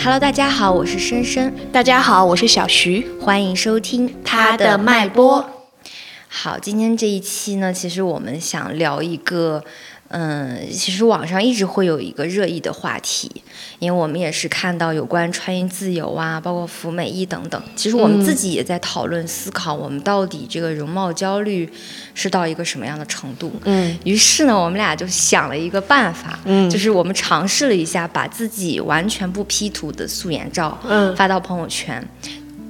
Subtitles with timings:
[0.00, 5.44] Hello，大家好，我是深深，大家好，我是小徐，欢迎收听他的脉搏。
[6.28, 9.64] 好，今天这一期呢，其实我们想聊一个。
[10.10, 13.42] 嗯，其实网上一直会有一个热议的话题，
[13.78, 17.62] 因为我们也是看到有关穿衣自由啊，包括服美役等等。
[17.76, 21.70] 其实我们自己也在讨论思考，我们到底这个容貌焦虑
[22.14, 23.52] 是到一个什么样的程度？
[23.64, 23.96] 嗯。
[24.04, 32.06] 于是呢，我们俩就想了一个办法，嗯，就是我们尝试了一下，把自己完全不 P 图的素颜照，嗯，发到朋友圈，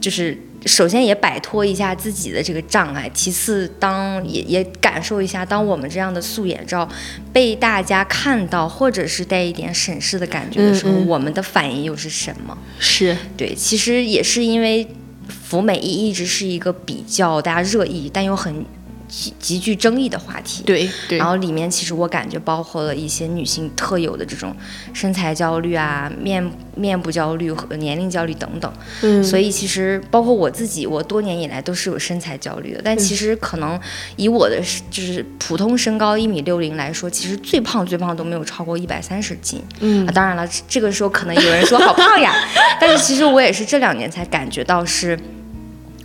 [0.00, 0.36] 就是。
[0.66, 6.86] 首先也摆脱一下自己的这个障碍，其次当也也感受一下，当我们这样的素颜照
[7.32, 12.58] 被大家看到，或者是带一点审视的感觉的时候，我们的反应又是什么？
[12.80, 14.86] 是对，其实也是因为
[15.28, 18.66] 服美役一直是一个比较大家热议，但又很。
[19.08, 24.54] 极极具争议的话题，对，然后里面其实我感觉包括了一些女性特有的这种
[24.92, 28.72] 身材焦虑啊、面面部焦虑和年龄焦虑等等。
[29.02, 32.82] 嗯，所以其实包括我自己，我多年以来都是有身材焦虑的。
[32.84, 33.80] 但其实可能
[34.16, 39.62] 以我的就是普通身高一米六零来说，其实最胖最胖都没有超过一百三十斤。
[39.80, 42.34] 嗯，当然了，这个时候可能有人说好胖呀，
[42.78, 45.18] 但是其实我也是这两年才感觉到是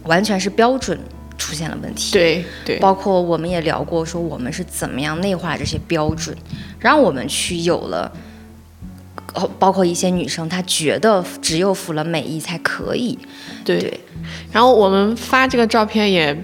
[0.04, 0.98] 完全是标准。
[1.38, 6.36] 出现了问题，对对，包括我们也聊过，说我们是怎么样内化这些标准，
[6.80, 8.12] 让我们去有了，
[9.59, 13.17] 包括一些女生她觉得只有服了美役才可以，
[13.66, 14.00] 对。
[14.52, 16.44] 然后我们发这个照片也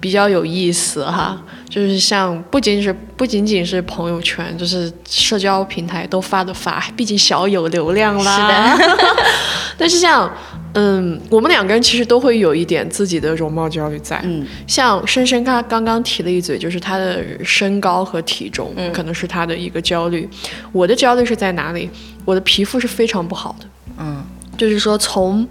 [0.00, 8.76] 比较有意思哈，就是像不仅是不仅仅是朋友圈，就是社交平台都发的发，毕竟小有流量啦。
[8.76, 8.96] 是的，
[9.76, 10.30] 但是像。
[10.74, 14.20] 嗯，我们两个人其实都会有一点自己的容貌焦虑在。
[14.22, 20.28] 嗯，像深深他刚刚提了一嘴，就是他的身高和体重，可能是他的一个焦虑。
[20.70, 21.88] 我的焦虑是在哪里？
[22.26, 23.66] 我的皮肤是非常不好的。
[23.98, 24.22] 嗯，
[24.58, 25.44] 就是说从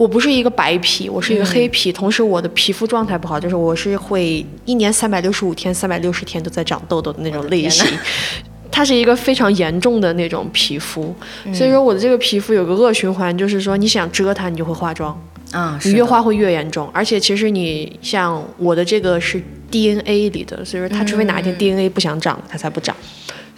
[0.00, 7.86] 我不是一个白皮，我是一个黑皮，同时我的皮肤状态不好，就是我是会一年三百六十五天、三百六十天都在长痘痘的那种类型。
[8.72, 11.14] 它是一个非常严重的那种皮肤，
[11.52, 15.14] 所以说我的这个皮肤有个恶循环，就是说你想遮它，你就会化妆
[15.50, 16.88] 啊，你越化会越严重。
[16.94, 19.38] 而且其实你像我的这个是
[19.70, 22.96] DNA 里的，所以说它除非哪一天 DNA 不想长，它才不长。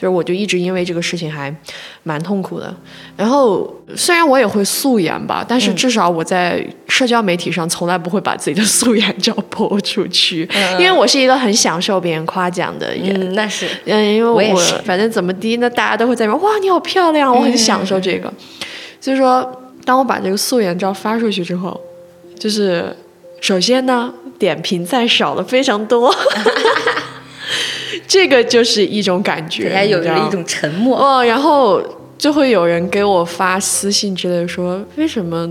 [0.03, 1.55] 就是我就一直因为这个事情还
[2.03, 2.75] 蛮痛苦的，
[3.17, 13.33] 然后虽然我也会素颜吧，但是至少我在社交媒体上从来不会把自己的素颜照播出去，因为我是一个很享受别人夸奖的人。
[13.35, 18.33] 那是，嗯，因为我反正怎么滴，那大家都会在说哇你好漂亮，我很享受这个。
[19.01, 21.81] 所以说，当我把这个素颜照发出去之后，
[22.37, 22.97] 就是
[23.41, 26.13] 首先呢，点评赞少了非常多。
[28.09, 31.83] 这个就是一种感觉，大家有一种沉默哦，然后
[32.19, 35.49] 就会有人给我发私信之类说，为什么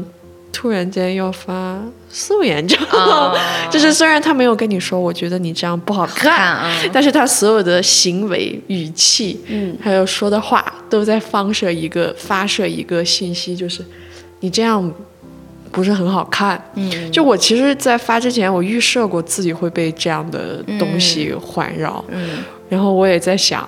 [0.52, 1.79] 突然间要发
[2.09, 2.78] 素颜照？
[3.72, 13.84] 就是虽然他没有跟你说，我觉得你这样不好看，但是他所有的行为、语气，嗯，还有说的话，都在放射一个发射一个信息，就是
[14.41, 14.94] 你这样。
[15.71, 23.67] 不是很好看，嗯，就我其实，在发之前，我预设过自己会被这样的东西环绕，嗯，然后我也在想，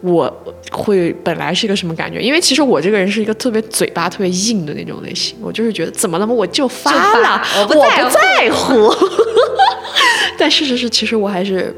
[0.00, 0.32] 我
[0.72, 2.20] 会本来是一个什么感觉？
[2.20, 6.90] 因为其实我这个人是一个特别嘴巴特别硬的那种类型，我就是觉得怎么了嘛，我就发
[7.20, 8.90] 了，我不在乎。
[10.38, 11.74] 但事实是，其实我还是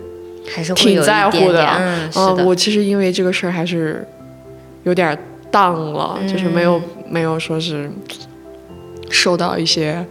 [0.55, 1.67] 还是挺在乎的，
[2.15, 4.07] 嗯，我其实因为这个事儿还是
[4.85, 5.17] 有点
[5.51, 7.91] 荡了，就是没有没有说是。
[9.11, 10.05] 受到一些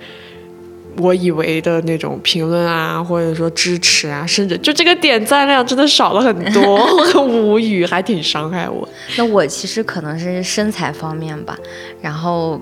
[0.98, 8.88] 我以为的那种评论啊，或者说支持啊，甚至就这个点赞量真的少了很多，我 很无语，还挺伤害我。
[9.18, 11.58] 那我其实可能是身材方面吧，
[12.02, 12.60] 然后。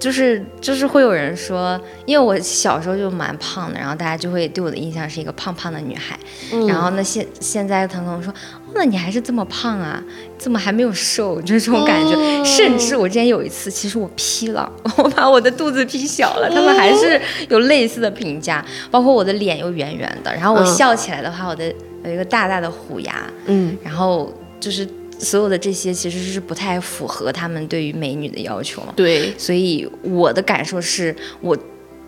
[0.00, 6.18] 就是就是会有人说，因为我小时候就蛮胖的，然后大家就会对我的印象是一个胖胖的女孩。
[6.66, 8.32] 然后呢，现现在腾腾说，
[8.74, 10.02] 那你还是这么胖啊？
[10.38, 11.38] 怎么还没有瘦？
[11.42, 12.42] 就是这种感觉。
[12.42, 17.20] 甚至我之前有一次，其实我 P 了， 我把我的肚子 P 小了，他们还是
[17.50, 18.64] 有类似的评价。
[18.90, 21.70] 包括我的脸又圆圆的，然后我笑起来的话，我的
[22.04, 23.30] 有一个大大的虎牙。
[23.44, 24.88] 嗯，然后就是。
[25.20, 31.56] 所有的这些其实是不太符合他们对于美女的要求对，所以我的感受是我，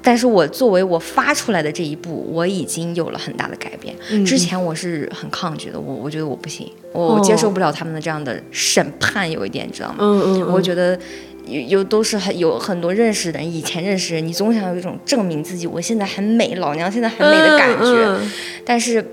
[0.02, 3.94] 但是我作为我发出来的这一步，我已经有了很大的改变。
[4.24, 9.96] 之前我是很抗拒的，我我觉得我不行，我接受不了他们的这样的审判，有一点你知道吗？
[10.00, 10.98] 嗯嗯，我觉得
[11.46, 18.18] 有有都是很有很多认识的人，以前认识人，你总想有一种证明自己，我现在很美，老娘现在很美的感觉。
[18.64, 19.04] 但是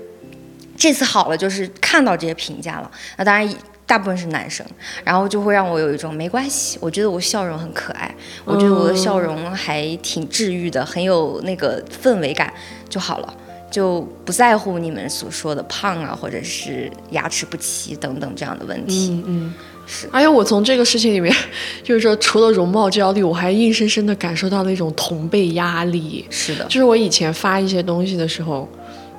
[0.76, 3.54] 这次好了，就是看到这些评价了，那当然。
[3.90, 4.64] 大部分是男生，
[5.02, 8.14] 然后就会让我有一种没关系，我觉得我笑容很可爱，
[8.44, 12.54] 我觉得我的笑容还挺治愈的，很有那个氛围感
[12.88, 13.34] 就好了。
[13.68, 19.10] 就不在乎你们所说的胖啊，或者是牙齿不齐等等这样的问题。
[19.10, 19.54] 嗯嗯，
[19.86, 20.08] 是。
[20.12, 21.34] 而且我从这个事情里面，
[21.82, 26.24] 就是说，除了容貌焦虑，我还硬生生的感受到了一种同辈压力。
[26.30, 28.68] 是的，就是我以前发一些东西的时候，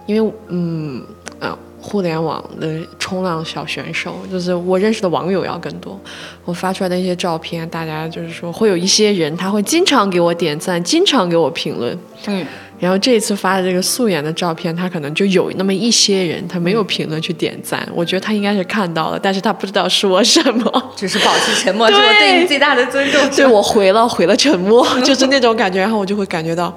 [0.06, 1.02] 因为嗯
[1.40, 6.00] 啊，互联网的冲浪小选手，就是我认识的网友要更多。
[6.46, 11.98] 我发出来的一些照片，大家就是说会有一些人，他会经常给我点赞，经常给我评论。
[12.28, 12.46] 嗯。
[12.80, 17.88] 然后这一次发的这个素颜的照片，他可能就有那么一些人，他没有评论去点赞。
[17.94, 23.22] 我觉得他应该是看到了，但是他不知道说什么， 只是保持沉默， 是我对你最大的尊重。
[23.30, 25.80] 对我回了回了沉默， 就是那种感觉。
[25.80, 26.76] 然后我就会感觉到，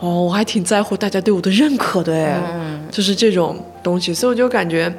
[0.00, 4.14] 哦，我还挺在乎大家对我的认可的，哎，就是这种东西。
[4.14, 4.92] 所以我就感觉，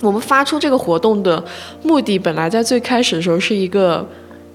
[0.00, 1.42] 我们发出这个活动的
[1.82, 4.06] 目的，本来在最开始的时候是一个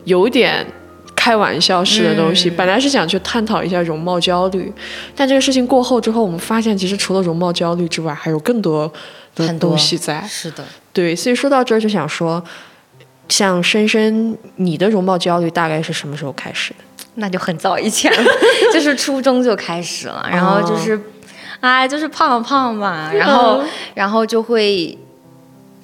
[0.06, 0.66] 有点。
[1.14, 4.74] 开玩笑式的东西，本来是想去探讨一下容貌焦虑，
[5.16, 8.92] 但这个事情过后之后，我们发现其实除了容貌焦虑之外，还有更多
[9.36, 10.20] 的东西在。
[10.28, 12.44] 是的，对，所以说到这儿就想说，
[13.30, 16.78] 像深深，你的容貌焦虑大概是什么时候开始的？
[17.16, 18.32] 那就很早以前了，
[18.74, 21.00] 就是初中就开始了，然后就是，
[21.60, 23.62] 哎，就是胖胖嘛，然后
[23.94, 24.98] 然后就会。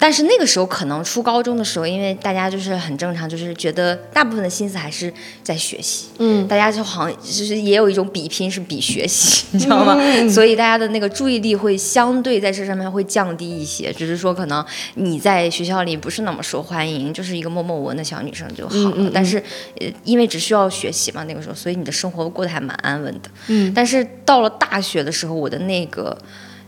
[0.00, 5.12] 但是那个时候可能初高中的时候，因为大家就是很正常，就是觉得大部分的心思还是
[5.42, 9.96] 在学习，嗯，大家就好像就是也有一种比拼是比学习， 你知道吗？
[10.30, 14.64] 所以大家的那个注意力会相对在这上面会降低一些，只是说可能
[14.94, 19.10] 你在学校里不是那么受欢迎，就是一个默默无闻的小女生就好了。
[19.12, 19.42] 但是
[19.80, 23.28] 呃，因为只需要学习嘛，那个时候，所以你的生活过得还蛮安稳的。
[23.48, 26.16] 嗯，但是到了大学的时候，我的那个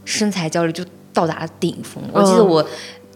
[0.05, 2.03] 身材焦虑就到达了顶峰。
[2.13, 2.67] 我记得我。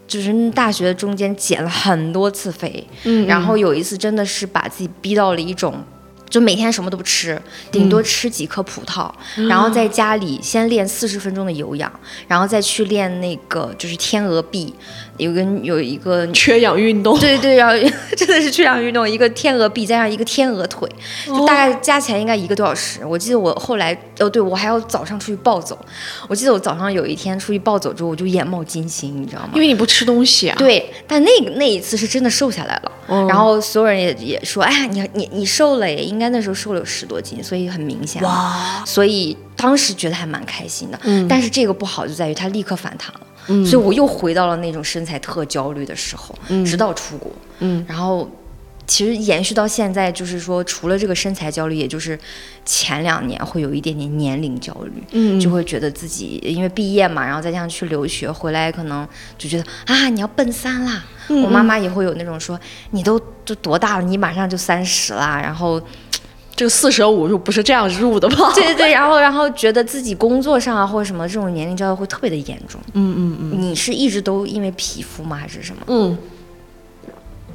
[0.07, 2.87] 就是大学中间减了很多次肥，
[3.27, 5.83] 然后有一次真的是把自己逼到了一种。
[6.27, 7.39] 就每天什么都不吃，
[7.71, 9.09] 顶多吃几颗葡萄，
[9.47, 11.89] 然后在家里先练四十分钟的有氧，
[12.27, 14.73] 然后再去练那个就是天鹅臂，
[15.17, 17.17] 有个有一个缺氧运动。
[17.19, 17.73] 对对，然后
[18.15, 20.87] 真的是缺氧运动，一个天鹅臂加上一个天鹅腿，
[21.25, 23.05] 就大概加起来应该一个多小时。
[23.05, 25.77] 我记得我后来哦，对我还要早上出去暴走。
[26.27, 29.49] 我记得我早上有一天出去暴走之后，我就眼冒金星，你知道吗？
[29.55, 30.55] 因为你不吃东西啊。
[30.59, 36.25] 对，但那个那一次是真的瘦下来了，然后所有人也也说，哎呀，你你你瘦了耶，应该。
[36.35, 38.21] 那时候瘦了有十多斤，所以很明显。
[38.23, 38.83] 哇！
[38.83, 40.99] 所以当时觉得还蛮开心的。
[41.03, 41.25] 嗯。
[41.29, 43.21] 但是这个不好就在于它立刻反弹了。
[43.47, 43.65] 嗯。
[43.65, 46.33] 所以我又回到了那种身材特焦虑的时候。
[46.49, 46.63] 嗯。
[46.65, 47.31] 直到出国。
[47.59, 47.85] 嗯。
[47.87, 48.29] 然后，
[48.87, 52.19] 其实延续到现在，就是说，除了这个身材焦虑，也就是
[52.65, 55.03] 前两年会有一点点年龄焦虑。
[55.11, 55.39] 嗯。
[55.39, 59.07] 就会觉得自己因为毕业嘛，然后再加上去留学回来，可能
[59.37, 61.03] 就觉得啊，你要奔三啦。
[61.29, 62.59] 我妈妈也会有那种说，
[62.91, 65.81] 你都都多大了，你马上就三十啦，然后。
[66.55, 68.53] 这个四舍五入不是这样入的吧？
[68.55, 72.79] 对对对，然后然后觉得自己工作上啊或者什么这种年龄焦虑会特别的严重。
[72.93, 73.61] 嗯嗯嗯。
[73.61, 75.81] 你是一直都因为皮肤吗还是什么？
[75.87, 76.17] 嗯，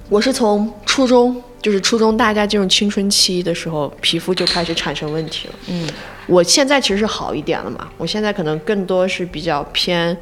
[0.08, 5.54] 我是从初中，就是初中大家进入青春期的时候，皮肤就开始产生问题了。
[5.68, 5.88] 嗯，
[6.26, 10.16] 我现在其实是好一点了嘛，我现在可能更多是比较偏。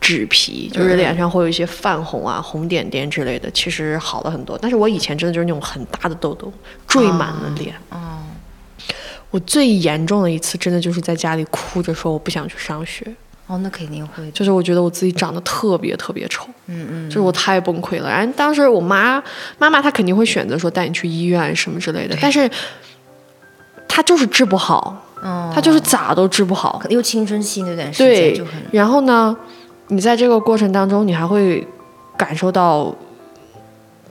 [0.00, 4.56] 纸皮就是脸上会有一些泛红啊、红点点之类的，其实好了很多。
[4.56, 6.52] 但是我以前真的就是那种很大的痘痘，
[6.86, 7.74] 缀满了脸。
[7.90, 8.18] 哦，
[9.30, 13.04] 我最严重的一次，真的就是在家里哭着说我不想去上学。
[13.48, 14.30] 哦，那肯定会。
[14.30, 16.46] 就是我觉得我自己长得特别特别丑。
[16.66, 17.10] 嗯嗯。
[17.10, 18.08] 就是我太崩溃了。
[18.08, 19.20] 然后当时我妈
[19.58, 22.48] 妈妈她肯定会选择说带你去医院什么之类的，但是
[23.88, 25.04] 她就是治不好。
[25.22, 25.50] 哦。
[25.52, 26.80] 她就是咋都治不好。
[26.90, 28.54] 又青春期那段时间就很。
[28.70, 29.36] 然后呢？
[29.88, 31.66] 你在这个过程当中，你还会
[32.16, 32.94] 感受到，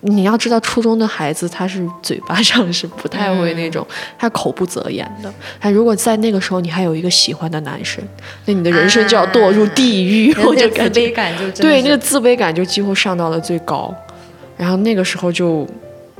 [0.01, 3.85] 你要知道，初中的孩子他是嘴巴上是不太会那种，
[4.17, 5.33] 他口不择言的。
[5.59, 8.03] 他如果在那个时候你还有一个喜欢的男生，
[8.45, 10.33] 那你的人生就要堕入地狱。
[10.45, 11.11] 我就感觉，
[11.61, 13.93] 对那个自卑感就几乎上到了最高，
[14.55, 15.67] 然后那个时候就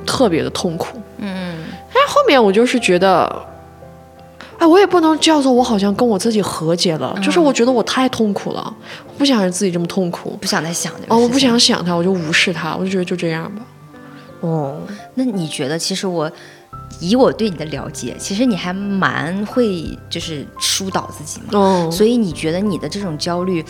[0.04, 1.00] 特别的痛苦。
[1.18, 3.55] 嗯，但后面我就是觉得。
[4.58, 8.74] 哎，我也不能叫做我好像跟我自己和解了，就是我觉得我太痛苦了，
[9.06, 13.62] 我不想让自己这么痛苦，不想再想哦，我不想想他，我就无视他，我就觉得就这样吧。
[14.40, 14.80] 哦，
[15.14, 16.30] 那你觉得，其实我
[17.00, 21.58] 以我对你的了解，其实你还蛮会就是疏导自己嘛。
[21.58, 23.64] 哦，所以你觉得你的这种焦虑，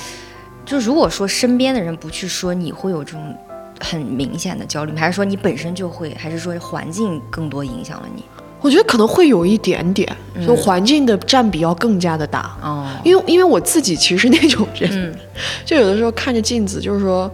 [0.65, 3.37] 就如果说身边的人不去说，你会有这种
[3.81, 5.01] 很明显的焦虑吗？
[5.01, 6.15] 还是说你本身就会？
[6.15, 8.23] 还是说环境更多影响了你？
[8.61, 10.11] 我觉得可能会有一点点，
[10.45, 12.57] 就环境的占比要更加的大。
[12.63, 15.15] 哦，因为因为我自己其实那种人，
[15.65, 17.31] 就有的时候看着镜子，就是说，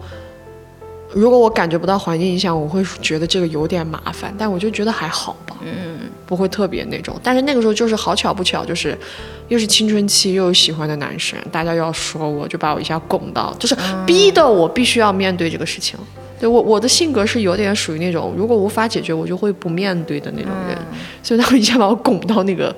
[1.11, 7.19] 如果我感觉不到环境影响，我会觉得这个有点麻烦，但我就觉得还好吧，嗯，不会特别那种。
[7.23, 8.95] 但是那个时候就是好巧不巧，就是
[9.47, 13.75] 又是青春期，又有喜欢的男生，大家又要说我，就把我一下拱到，就是
[14.05, 15.97] 逼的我必须要面对这个事情。
[16.43, 20.77] 对我我的性格是有点属于那种，如果无法解决，我就会不面对的那种人，
[21.23, 22.75] 所以他们一下把我拱到那个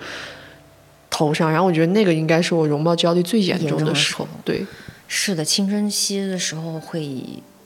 [1.09, 4.27] 头上，然后我觉得那个应该是我容貌焦虑最严重的时候。
[4.43, 4.63] 对，
[5.07, 7.23] 是的，青春期的时候会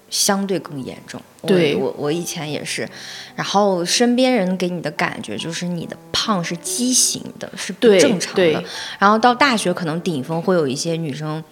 [0.10, 1.22] 相对更严重。
[1.46, 2.88] 对我我以前也是，
[3.36, 8.64] 然后身边人给你的感觉就是你的胖是畸形的，是不正常的。
[8.98, 11.44] 然后到大学可能顶峰会有一些女生。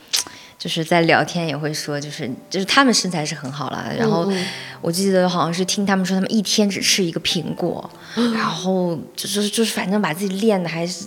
[0.60, 4.28] 就是在聊天也会说，就是就是他们身材是很好了，然后
[4.82, 7.88] 我记得好像是听他们说，他们一天只吃一个苹果，
[8.34, 11.06] 然后就是就是反正把自己练的还是，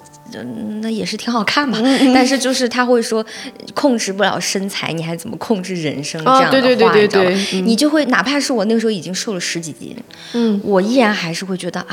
[0.80, 1.78] 那也是挺好看吧。
[2.14, 3.26] 但是就是他会说，
[3.74, 6.22] 控制不了身材，你还怎么控制人生？
[6.24, 7.30] 这样的话，你知道吗？
[7.64, 9.96] 你就会哪怕是我那个时候已经瘦了十几斤，
[10.34, 11.88] 嗯，我依然还是会觉得啊，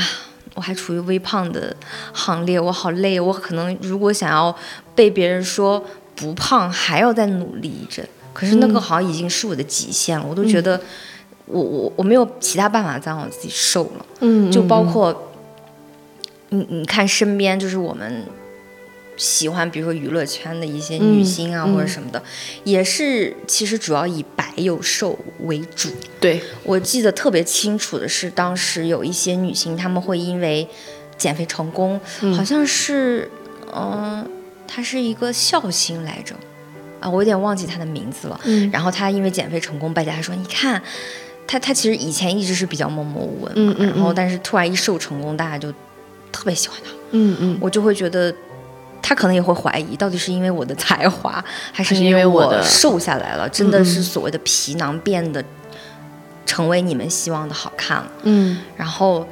[0.53, 1.75] 我还处于微胖的
[2.13, 4.55] 行列，我好累，我可能如果想要
[4.93, 5.83] 被别人说。
[6.17, 10.81] 不胖还要再努力一阵，可是那个好像已经是我的极限了，我都觉得
[11.45, 14.05] 我我我没有其他办法再让我自己瘦了。
[14.21, 15.31] 嗯，就包括
[16.49, 18.23] 你你看身边就是我们
[19.15, 22.21] 喜欢，比如说娱乐圈的一些女星啊或者什么的，
[22.63, 25.89] 也是其实主要以白又瘦为主。
[26.19, 30.67] 对我记得特别清楚的是，当时有一些女星她们会因为
[31.15, 32.01] 减肥成功，
[32.35, 33.29] 好像是
[33.71, 34.27] 嗯。
[34.67, 36.35] 他是一个笑星来着，
[36.99, 38.39] 啊，我有点忘记他的名字了。
[38.43, 40.79] 嗯，然后他因为减肥成功，败家说你看，
[41.47, 45.71] 他他其实以前一直是比较默默无闻嘛，然后但是突然一瘦成功，大家就
[46.31, 46.91] 特别喜欢他。
[47.11, 48.33] 嗯嗯，我就会觉得
[49.01, 55.43] 他可能也会怀疑，到底是因为我的才华，还是因为我瘦下来了，真的是所谓的皮囊变得
[56.45, 58.11] 成为你们希望的好看了。
[58.23, 59.25] 嗯，然后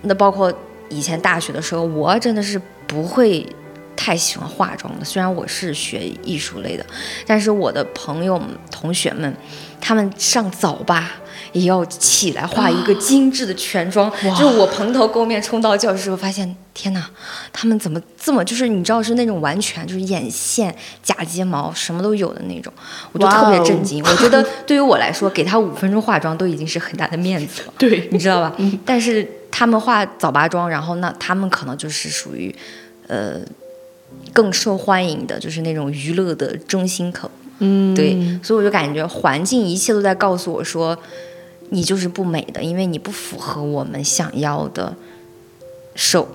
[0.00, 0.52] 那包括
[0.88, 3.46] 以前大学的时候，我真的是不会。
[3.96, 6.84] 太喜欢化妆了，虽然我是学艺术类的，
[7.26, 9.34] 但是我的朋友们、同学们，
[9.80, 11.08] 他们上早八
[11.52, 14.10] 也要起来化一个精致的全妆。
[14.36, 17.08] 就是我蓬头垢面冲到教室，我发现天哪，
[17.52, 22.72] 他们怎么这么就是你知道是那种完全就是眼线、假睫毛什么都有的那种，
[23.12, 24.02] 我就特别震惊。
[24.04, 28.56] 我觉得对于我来说，给他五分钟化妆都已经是很大的面子了， 对，你知道吧？
[28.84, 32.54] 但是他们化早八妆，然后那他们可能就是属于，
[33.06, 33.40] 呃。
[34.32, 40.98] 更受欢迎的就是那种娱乐的中心口，嗯，对，所以我就感觉环境一切都在告诉我说，
[41.68, 44.94] 你就是不美的，因为你不符合我们想要的
[45.94, 46.26] 瘦，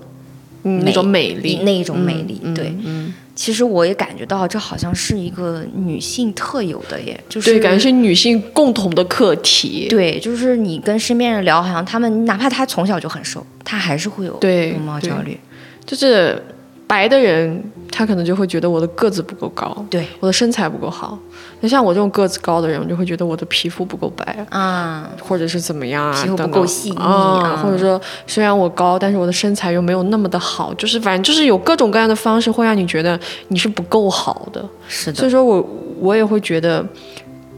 [0.62, 14.40] 那种美丽，那一种美丽，对，嗯，其实我也感觉到这好像是一个女性特有的耶，就是对，感觉是女性共同的课题，对，就是你跟身边人聊，好像他们哪怕他从小就很瘦，他还是会有
[14.72, 15.40] 容貌焦虑，
[15.84, 16.40] 就是。
[16.88, 21.20] 白的人，他可能就会觉得我的个子不够高，对，我的身材不够好。
[21.60, 34.64] 那像我这种个子高的人，我就会觉得我的皮肤不够白啊，或者是怎么样啊，皮肤不够细腻啊，或者说虽然我高，但是我的身材又没有那么的好，就是反正就是有各种各样的方式会让你觉得你是不够好的。
[34.88, 35.68] 是的，所以说我
[36.00, 36.86] 我也会觉得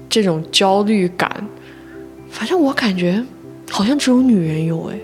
[0.10, 1.30] 这种焦虑感，
[2.32, 3.24] 反正我感觉
[3.70, 4.98] 好像只有女人有哎。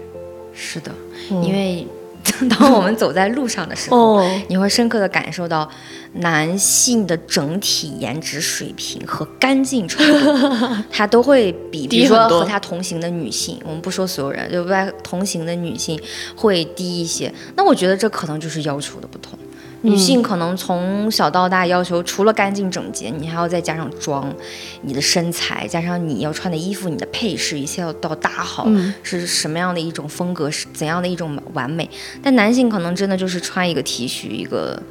[0.54, 0.92] 是的，
[1.30, 1.86] 因为。
[2.50, 5.70] 当我们走在路上的时候，你会深刻的感受到
[6.14, 16.00] 男性的整体颜值水平和干净程度， 他都会比，比如说和他同行的女性，我们不说所有人，就外同行的女性
[16.36, 17.34] 会低一些。
[17.56, 19.38] 那我觉得这可能就是要求的不同。
[19.86, 24.34] 女性可能从小到大要求，除了干净整洁，你还要再加上妆，
[24.82, 28.68] 你的身材，加上你要穿的衣服，你的配饰，一切要到搭好，
[29.04, 31.88] 是什么样的一种风格，是怎样的一种完美。
[32.24, 34.82] 但男性可能真的就是穿一个 T 恤，一个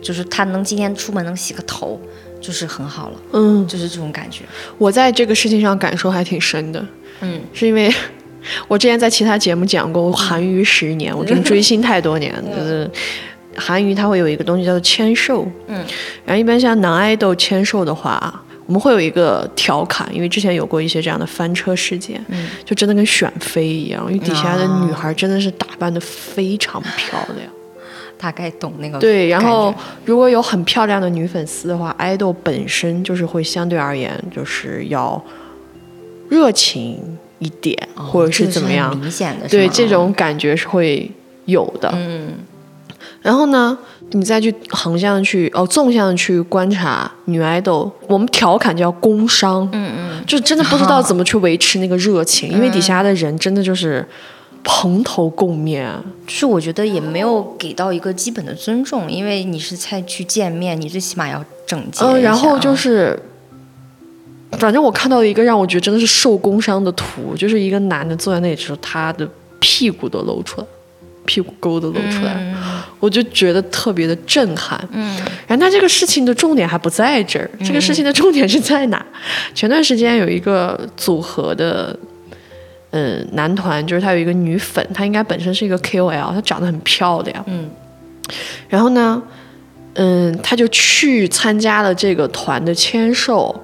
[0.00, 2.00] 就是他能今天出门能洗个头，
[2.40, 4.44] 就是很好了，嗯，就是这种感觉。
[4.78, 6.86] 我在这个事情上感受还挺深的，
[7.20, 7.92] 嗯，是因为
[8.68, 12.88] 我之前在其他节目讲过，我韩娱十年，我真 追星太多年，就是。
[13.56, 15.84] 韩娱它会有一个东西叫做签售，嗯，
[16.24, 27.48] 然后一般像男爱豆签售的话，我们会有一个调侃，因为之前有过一些这样的翻车事件，嗯，就真的跟选妃一样，因为底下的女孩真的是打扮的非常漂亮，
[28.18, 29.28] 大概懂那个对。
[29.28, 35.22] 然后如果有很漂亮的女粉丝的话，爱豆本身就是会相对而言就是要
[36.28, 36.98] 热情
[37.38, 41.10] 一点，或者是怎么样，明显的对这种感觉是会
[41.44, 42.32] 有的，嗯。
[43.26, 43.76] 然后呢，
[44.12, 54.06] 你再去横向去哦，纵向去观察女 idol，，我们调侃叫工伤，嗯嗯，就真的不知道怎么去维持那个热情， 因为底下的人真的就是
[54.62, 55.92] 蓬头垢面。
[56.24, 62.04] 就是我觉得也没有给到一个基本的尊重，因为你是才去见面，你最起码要整洁。
[62.04, 63.20] 嗯，然后就是，
[64.52, 69.28] 反正我看到一个让我觉得真的是受工伤的图，就是一个男的坐在那里的时候，他的
[69.58, 70.66] 屁股都露出来，
[71.26, 72.54] 屁股沟都露出来，
[72.98, 74.82] 我就觉得特别的震撼。
[74.92, 79.04] 嗯然后他这个事情的重点还不在这儿，这个事情的重点是在哪？
[79.54, 81.96] 前段时间有一个组合的，
[82.90, 87.70] 嗯，男团，就是他有一个女粉，她应该本身是一个 KOL，她长得很漂亮，嗯
[88.68, 89.22] 然后呢，
[89.94, 93.54] 嗯，他就去参加了这个团的签售。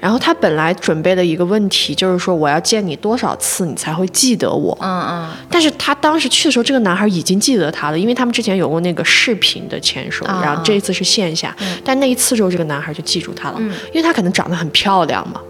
[0.00, 4.76] 然后他本来准备了一个问题，就是说我要见你多少次你才会记得我？
[4.80, 11.54] 嗯嗯但是他当时去的时候，这个男孩已经记得他了，因为他们之前有过那个视频的签售，啊然后这一次是线下。
[11.84, 15.40] 但那一次之后，这个男孩就记住他了，嗯因为他可能长得很漂亮嘛。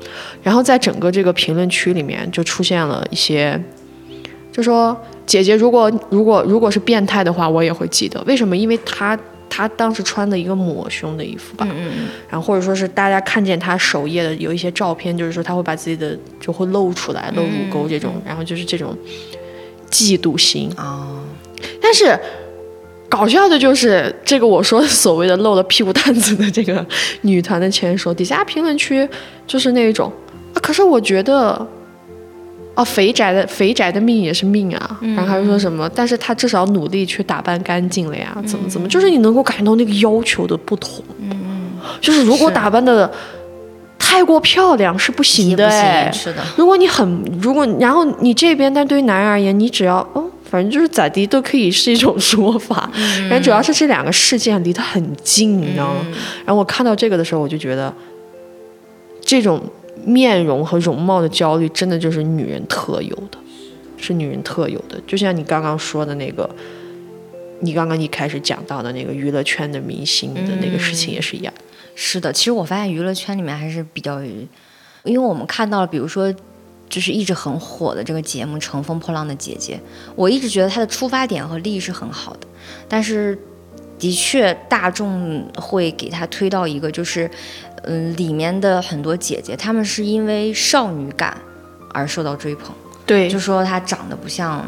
[0.42, 3.62] 然后在整个这个评论区里面，就出现了一些，
[4.50, 8.22] 就说姐姐如果如果如果是变态的话，我也会记得。
[8.26, 8.56] 为什么？
[8.56, 9.18] 因为他
[9.50, 11.66] 他当时穿的一个抹胸的衣服吧，
[12.28, 18.96] 然后或者说是大家看见他首页的有一些照片，就是说他会把自己的就会露出来，露乳沟这种，然后就是这种
[19.90, 20.70] 嫉妒心。
[20.76, 21.24] 啊哦，
[21.80, 22.18] 但是
[23.08, 26.86] 搞笑的就是这个我说的所谓的露了屁股蛋子的这个
[27.22, 29.08] 女团的签售，底下评论区
[29.46, 30.12] 就是那种
[30.54, 31.66] 啊，可是我觉得。
[32.78, 35.90] 哦，肥宅的肥宅的命也是命啊，然后还说什么？
[35.92, 38.86] 但是他至少努力去打扮干净了呀，怎么怎么？
[38.86, 41.02] 就是你能够感觉到那个要求的不同。
[41.20, 41.36] 嗯
[42.00, 43.10] 就是如果打扮的
[43.98, 46.22] 太过漂亮是不行的哎行，。
[46.22, 52.88] 是的，如果你很，如果然后你这边，但对于男人而言，你只要哦，反正就是咋地都可以是一种 说法。
[53.28, 56.06] 然后主要是这两个事件离得很近，你知道吗？
[56.44, 57.92] 然后我看到这个的时候，我就觉得
[59.20, 59.60] 这种
[60.04, 63.38] 面容和容貌的焦虑，真的就是女人特有的，
[63.96, 65.00] 是女人特有的。
[65.06, 66.48] 就像你刚刚说的那个。
[67.60, 71.52] 你刚刚一开始讲到的那个娱乐圈的明星的那个事情也是一样，
[71.96, 72.32] 是的。
[72.32, 76.32] 其实我发现娱乐圈里面还是比较，因为我们看到了，比如说。
[76.88, 79.74] 就是一直很火的这个节目《乘风破浪的姐姐》，
[80.16, 82.46] 我一直觉得它的出发点和利益是很好的，
[82.88, 83.38] 但是
[83.98, 87.30] 的确大众会给它推到一个就是，
[87.90, 91.36] 嗯，里面的很多姐姐她们是因为少女感
[91.92, 92.70] 而受到追捧，
[93.06, 94.62] 对，就说她长得不像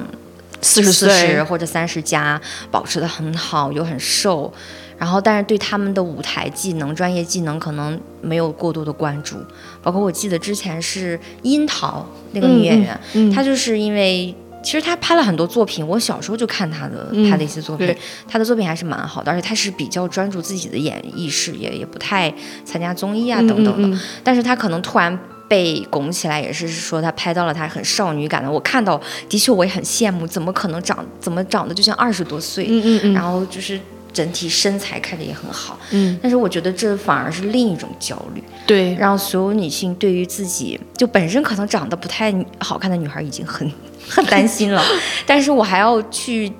[0.62, 4.50] 四十四十岁，或者三十加，保持的很好，又很瘦，
[4.96, 9.36] 然后但是对他们的舞台技能、专业技能可能没有过多的关注。
[9.82, 14.34] 包括我记得之前是樱桃那个女演员，嗯她就是因为。
[14.62, 17.96] 其实他拍了很多作品，我小时候就看他的、拍的一些作品对，
[18.28, 22.32] 她的作品还是蛮好的，而且他是比较专注自己的演艺事业，也不太
[22.64, 23.88] 参加综艺啊嗯等等的。
[23.88, 25.18] 嗯嗯但是他可能突然
[25.48, 28.50] 被拱起来，也是说他拍到了他很少女感的。
[28.50, 33.80] 我看到，的确我也很羡慕，怎么可能长怎么长得就像二十多岁，嗯嗯嗯然后就是
[34.12, 35.78] 整体身材看着也很好。
[35.90, 43.70] 嗯，但是我觉得这反而是另一种焦虑，对，让所有女性对于自己就本身可能长得不太好看的女孩已经很
[44.08, 44.82] 很担心了，
[45.26, 46.52] 但是我还要去。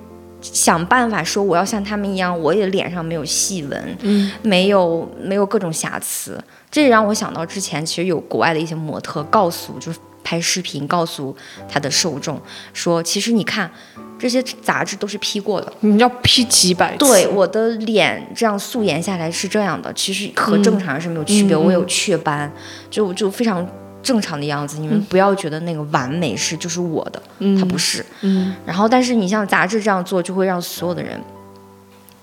[0.43, 9.99] 想办法说我要像她们一样，我也脸上没有细纹，嗯，没有没有各种瑕疵，这也让我想到之前其实有国外的一些模特告诉，就是
[10.31, 11.35] 拍视频告诉
[11.67, 12.39] 他的受众
[12.71, 13.69] 说，其实你看
[14.17, 22.49] 这些杂志都是 P 过的，你要 P 几百次，对，我的脸这样素颜下来是这样的，其实和正常人是没有区别，嗯我有雀斑，
[22.89, 23.67] 就就非常
[24.01, 24.79] 正常的样子。
[24.79, 27.21] 你们不要觉得那个完美是就是我的，
[27.59, 28.05] 它不是。
[28.21, 31.19] 嗯，然后，但是你像杂志这样做，就会让所有的人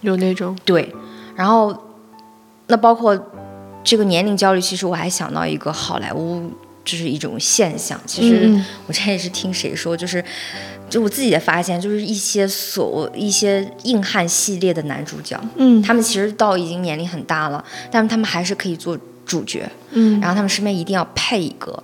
[0.01, 0.91] 有那种，对，
[1.37, 1.77] 然后
[2.69, 3.15] 那包括
[3.85, 6.51] 这个年龄焦虑，其实我还想到一个好莱坞。
[6.91, 10.25] 就是一种现象，其实我之前也是听谁说，就是
[10.89, 19.71] 就我自己的发现，就是一些所一些硬汉系列的男主角，嗯他们其实到已经年龄很大了，但是他们还是可以做主角。
[19.91, 21.83] 嗯然后他们身边一定要配一个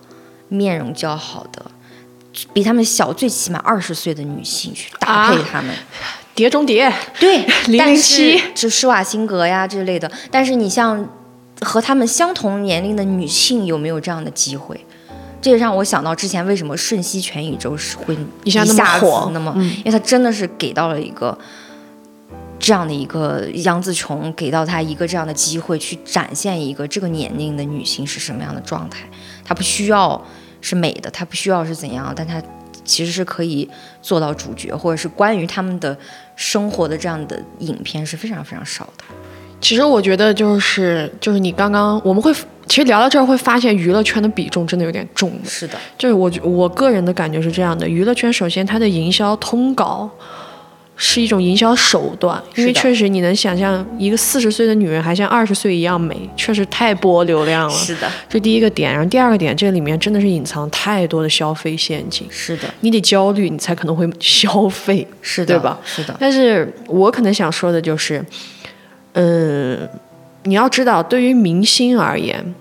[0.48, 1.62] 面容较好的，
[2.54, 5.74] 比他们小最起码二十岁的女性去搭配啊他们。
[6.34, 6.90] 碟中谍，
[7.20, 10.10] 对， 零零七就施瓦辛格呀之类的。
[10.32, 11.08] 但是你像
[11.60, 14.84] 和他们相同年龄的女性，有没有这样的机会？
[15.44, 21.37] 这也让我想到之前为什么《瞬息全宇宙》是会一下那么子火那么，嗯因为它真的是给到了一个
[22.59, 29.07] 这样的一个杨紫琼，给到她一个这样的机会，去展现一个这个年龄的女性是什么样的状态。
[29.44, 30.24] 她不需要
[30.62, 32.42] 是美的，她不需要是怎样，但她
[32.83, 33.68] 其实是可以
[34.00, 35.94] 做到主角，或者是关于他们的
[36.37, 39.04] 生活的这样的影片是非常非常少的。
[39.61, 42.35] 其实我觉得就是就是你刚刚我们会
[42.66, 45.33] 其实聊到这儿会发现娱乐圈的比重真的有点重。
[45.44, 50.11] 是的，就是我我个人的感觉是这样的，娱乐圈首先它的营销通稿
[50.96, 57.74] 是一种营销手段，因为确实你能想象一个四十岁的女人还像二十岁一样美，确实太播流量了。
[57.74, 65.05] 是的，这第一个点，然后第二个点，这里面真的是隐藏太多的消费陷阱，是的，你得焦虑，你才可能会消费。
[65.20, 65.81] 是的，对吧？
[65.85, 68.24] 是的，但是我可能想说的就是，
[69.14, 69.88] 嗯，
[70.44, 72.54] 你要知道，对于明星而言，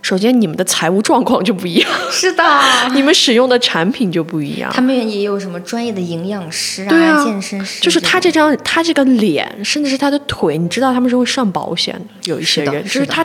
[0.00, 2.42] 首先你们的财务状况就不一样，是的。
[2.94, 4.70] 你们使用的产品就不一样。
[4.72, 12.30] 他们也有什么专业的营养师对啊健身师，就是他这张，他这个脸，甚至是他的腿，你知道他们是会上保险的。
[12.30, 13.24] 有一些人，是就是他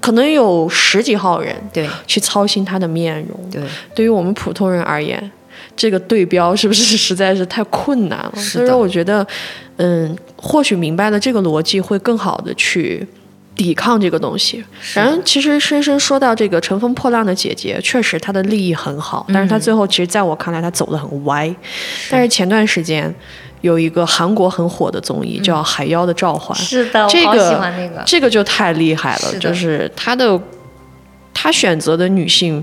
[0.00, 3.50] 可能有十几号人对去操心他的面容。
[3.50, 3.62] 对
[3.94, 5.32] 对于我们普通人而言，
[5.76, 8.32] 这个对标是不是 实在是太困难了？
[8.36, 9.26] 所以说，我觉得，
[9.76, 13.06] 嗯，或许明白了这个逻辑，会更好的去
[13.54, 14.64] 抵抗这个东西。
[14.94, 21.54] 然后，其实深深说到这个《乘风破浪的姐姐》，确实她的利益很好，但是她最后其实在我看来，她走得很歪。
[22.10, 23.12] 但是前段时间
[23.60, 30.38] 有一个韩国很火的综艺叫《海妖的召唤》，是的，这我好喜个欢那个，这个就太厉害了，是就是她的
[31.32, 32.62] 她选择的女性，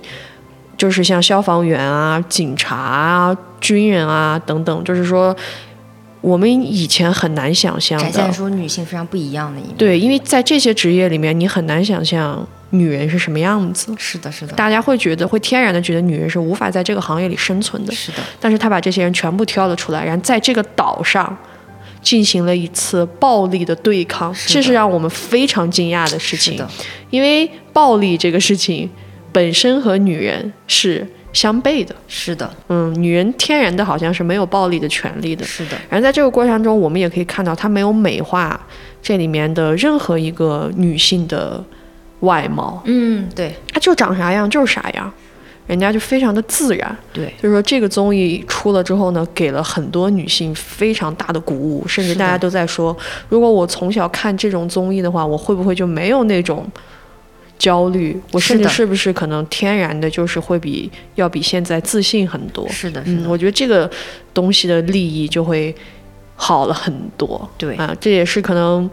[0.82, 5.36] 就是像消防员啊、警察啊、军人啊等等，就是说
[6.22, 8.34] 我们以前很难想象展现。
[8.34, 9.76] 出女性非常不一样的一面。
[9.78, 13.94] 对，因为在这些职业里面，你很难想象女人是什么样子。
[14.00, 17.94] 是的，是的，大家会觉得，会天然的觉得女人是无法在这个行业里生存的。
[17.94, 21.38] 是的，但是他把这些人全部挑了出来，然后在这个岛上
[22.02, 26.54] 进行了一次暴力的对抗，是的这是让我们非常惊讶的事情。
[26.54, 26.68] 是的，
[27.12, 28.90] 因为暴力这个事情
[29.32, 35.46] 本身和女人是相悖的，是的，嗯，女人天然的好像是没有暴力的权利的。
[35.46, 38.60] 是的，然后在这个过程中，我们也可以看到，她没有美化
[39.02, 41.64] 这里面的任何一个女性的
[42.20, 43.56] 外貌，嗯，对。
[43.72, 45.12] 她就长啥样就是啥样，
[45.66, 46.96] 人家就非常的自然。
[47.14, 52.96] 对，就是说，这个综艺出了之后呢，给了很多女性非常大的鼓舞，甚至大家都在说，
[53.30, 56.70] 如果我从小看这种综艺的话，我会不会就没有那种
[57.62, 58.20] 焦虑？
[58.32, 62.68] 我甚至是不是可能天然的就是会比要比现在自信很多？
[62.70, 63.88] 是的，是嗯，的，我觉得这个
[64.34, 65.74] 东西的利益就会
[66.36, 67.48] 好了很多。
[67.60, 68.90] 对，啊，这也是可能。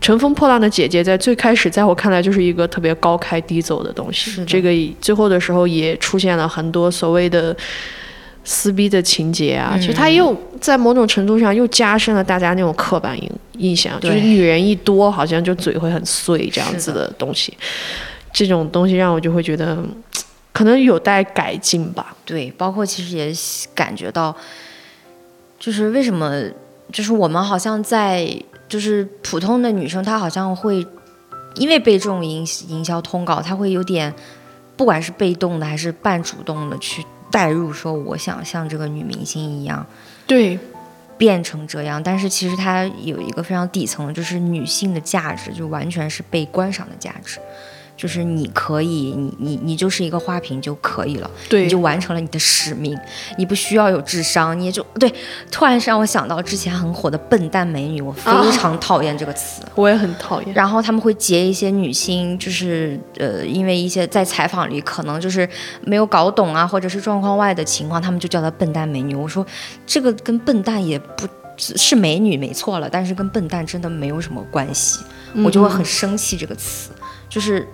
[0.00, 4.32] 乘风破浪的姐姐在最开始，在我看来就是一个特别高开低走的东西。
[4.32, 4.68] 是这个
[5.00, 7.56] 最后的时候也出现了很多所谓的
[8.44, 17.56] 撕逼的情节啊，其实它又在某种程度上又加深了大家那种刻板印印象，就是女人一多好像就嘴会很碎这样子的的东西。
[18.32, 19.78] 这种东西让我就会觉得，
[20.52, 22.16] 可能有待改进吧。
[22.24, 23.32] 对，包括其实也
[23.74, 24.34] 感觉到，
[25.58, 26.42] 就是为什么，
[26.90, 28.26] 就是我们好像在，
[28.68, 30.86] 就是普通的女生，她好像会
[31.56, 34.12] 因为被这种营营销通稿，她会有点，
[34.76, 39.84] 不管是被动的还是半主动的去代入，说我想像这个女明星一样
[40.24, 40.56] 对，
[41.18, 47.40] 变成这样，但是其实它有一个非常底层的，就是女性的价值，就完全是被观赏的价值。
[47.96, 52.98] 就是你可以，你你你就是一个花瓶就可以了，对你就完成了你的使命，
[53.38, 55.12] 你不需要有智商，你也就对。
[55.50, 59.62] 突然让我想到之前很火的“笨蛋美女”，我非常讨厌这个词。
[59.76, 60.54] 我也很讨厌。
[60.54, 65.48] 然后他们会截一些女星，就是呃，因为一些在采访里可能就是
[65.82, 69.14] 没有搞懂啊，或者是状况外的情况，他们就叫她笨蛋美女。
[69.14, 69.46] 我说
[69.86, 75.00] 这个跟笨蛋也不是美女没错了，但是跟笨蛋真的没有什么关系，
[75.44, 76.90] 我就会很生气这个词，
[77.28, 77.66] 就是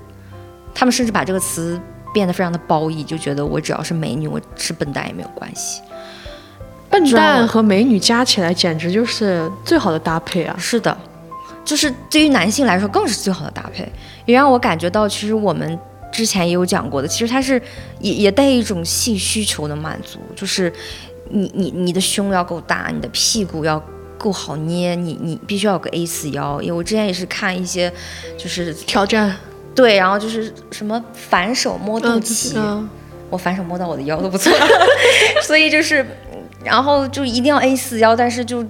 [0.75, 1.81] 他们甚至把这个词
[2.13, 5.81] 变得非常的褒义，就觉得我只要是美女，我是笨蛋也没有关系。
[6.91, 10.57] 笨蛋和美女加起来简直就是最好的搭配啊！
[10.59, 10.97] 是的，
[11.65, 13.87] 就是对于男性来说更是最好的搭配，
[14.25, 15.79] 也让我感觉到，其实我们
[16.13, 17.61] 之前也有讲过的，其实它是
[18.01, 20.73] 也也带一种性需求的满足，就是
[21.31, 23.83] 你你你的胸要够大，你的屁股要。
[24.19, 27.89] 够好捏，你你必须要有个 A 四腰，因为我之前也是看一些，
[28.37, 29.37] 就是挑战，
[29.79, 32.91] 对，然后就是什么反手摸肚嗯脐，嗯，
[33.31, 34.53] 我反手摸到我的腰都不错，
[35.47, 36.05] 所以就是，
[36.65, 38.67] 然后就一定要 A 四腰，但是就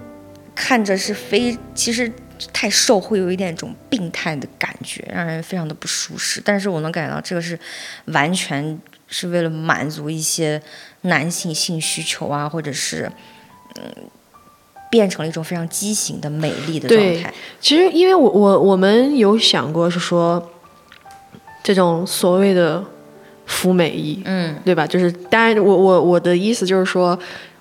[0.54, 2.12] 看着是非，其实
[2.52, 6.42] 太瘦会有一点种病态的感觉，让人非常的不舒适。
[6.44, 7.58] 但是我能感觉到这个是
[8.08, 10.60] 完全是为了满足一些
[11.00, 13.10] 男性性需求啊，或者是
[13.76, 13.82] 嗯，
[14.90, 17.32] 变成了一种非常畸形的美丽的状态。
[17.60, 20.50] 其实因为我我我们有想过是说，
[21.68, 22.82] 这种所谓的
[23.44, 24.86] 服美役，嗯，对吧？
[24.86, 27.18] 就是当然我我我的意思就是说，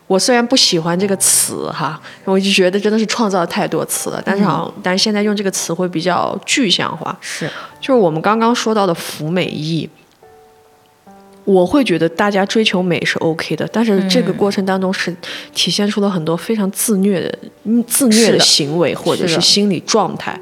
[0.08, 7.50] 我虽然不喜欢这个词哈，我就觉得真的是创造了太多词了，但是好，但是现在用这个词会比较具象化，是，
[7.82, 9.89] 就是我们刚刚说到的服美役。
[11.43, 15.13] 我会觉得大家追求美是 OK 的，但是这个过程当中是
[15.54, 17.38] 体现出了很多非常自虐的、
[17.86, 20.38] 自虐的行为或者是心理状态，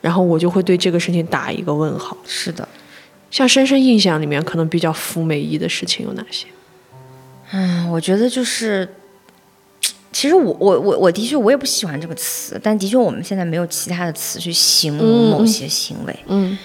[0.00, 2.16] 然后我就会对这个事情打一个问号。
[2.24, 2.68] 是的，
[3.34, 6.46] 像深深印象里面可能比较服美役的事情有哪些？
[7.50, 8.88] 嗯，我觉得就是，
[10.12, 16.16] 其实我我我我的确我也不喜欢这个词，但的确我们现在没有其他的词去形容某些行为。
[16.28, 16.56] 嗯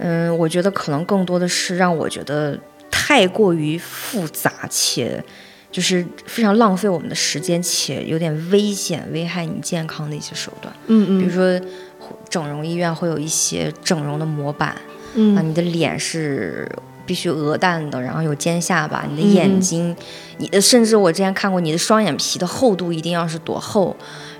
[0.00, 2.58] 嗯，我觉得可能更多的是让我觉得。
[2.90, 5.22] 太过于复杂且
[5.70, 10.74] 就是非常浪费我们的时间，且有点危险、危害你健康的一些手段。
[10.88, 11.58] 嗯嗯，比如说
[12.28, 14.76] 整容医院会有一些整容的模板，
[15.36, 16.70] 啊，你的脸是
[17.04, 19.96] 必须鹅蛋的，然后有尖下巴，你的眼睛，
[20.38, 23.96] 你的甚至我之前看过你的双眼皮的厚度一定要是多厚，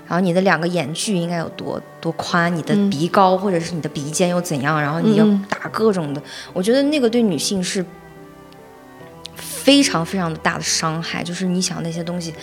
[0.07, 6.21] 然后你的两个眼距应该有多多宽，你的鼻高或者是你的鼻尖又怎样，然后你要打各种的，
[6.53, 7.85] 我觉得那个对女性是。
[9.35, 12.33] 非常非常的大的伤害，就是你想那些东西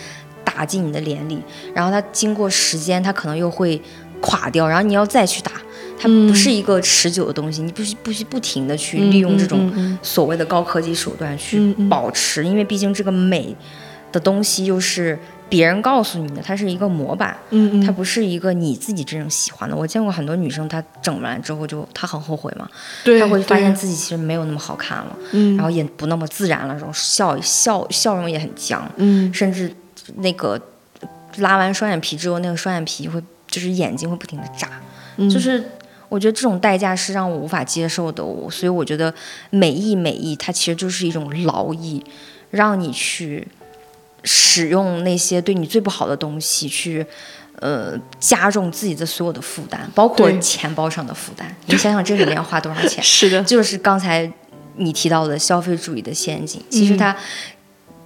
[0.45, 1.41] 打进你的脸里，
[1.73, 3.81] 然后它经过时间，它可能又会
[4.21, 5.51] 垮掉，然后你要再去打，
[5.99, 13.55] 它不是一个持久的东西，你不需不需不停的去利用这种所谓的高科技手段去保持，因为毕竟这个美
[14.11, 15.17] 的东西又是。
[15.49, 19.73] 别人告诉你的，它是一个模板，嗯它不是一个你自己真正喜欢的。
[19.73, 22.69] 我见过很多女生，她整完之后就她很后悔嘛，
[23.17, 29.73] 她会发现自己其实没有那么好看了，嗯，然后也不那么自然了，然后笑笑笑容也很僵，嗯，甚至
[30.17, 30.61] 那个
[31.37, 34.69] 拉完双眼皮之后，那个双眼皮会就是眼睛会不停的眨，
[35.29, 35.63] 就是
[36.09, 39.13] 我觉得这种代价是让我无法接受的，我所以我觉得
[39.49, 42.03] 美意美意它其实就是一种劳役，
[42.51, 43.47] 让你去。
[44.23, 47.05] 使用那些对你最不好的东西去，
[47.59, 51.55] 呃，加重自己的所有的负担，包括钱包上的负担。
[51.67, 53.01] 你想想这里面要花多少钱？
[53.01, 54.29] 是的，就是刚才
[54.75, 56.61] 你提到的消费主义的陷阱。
[56.69, 57.15] 其实它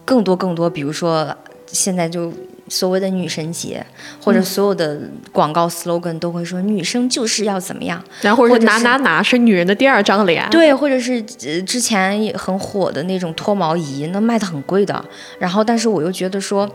[0.05, 1.35] 更多更多，比如说
[1.65, 2.31] 现在就。
[2.71, 3.85] 所谓的女神节，
[4.23, 4.97] 或者所有的
[5.33, 15.03] 广告 slogan 都会说女生就是要怎么样，然后或者哪哪哪是女人的第二张脸，对，或者是呃之前也很火的那种脱毛仪，那卖的很贵的。
[15.37, 16.69] 然后，但是我又觉得说，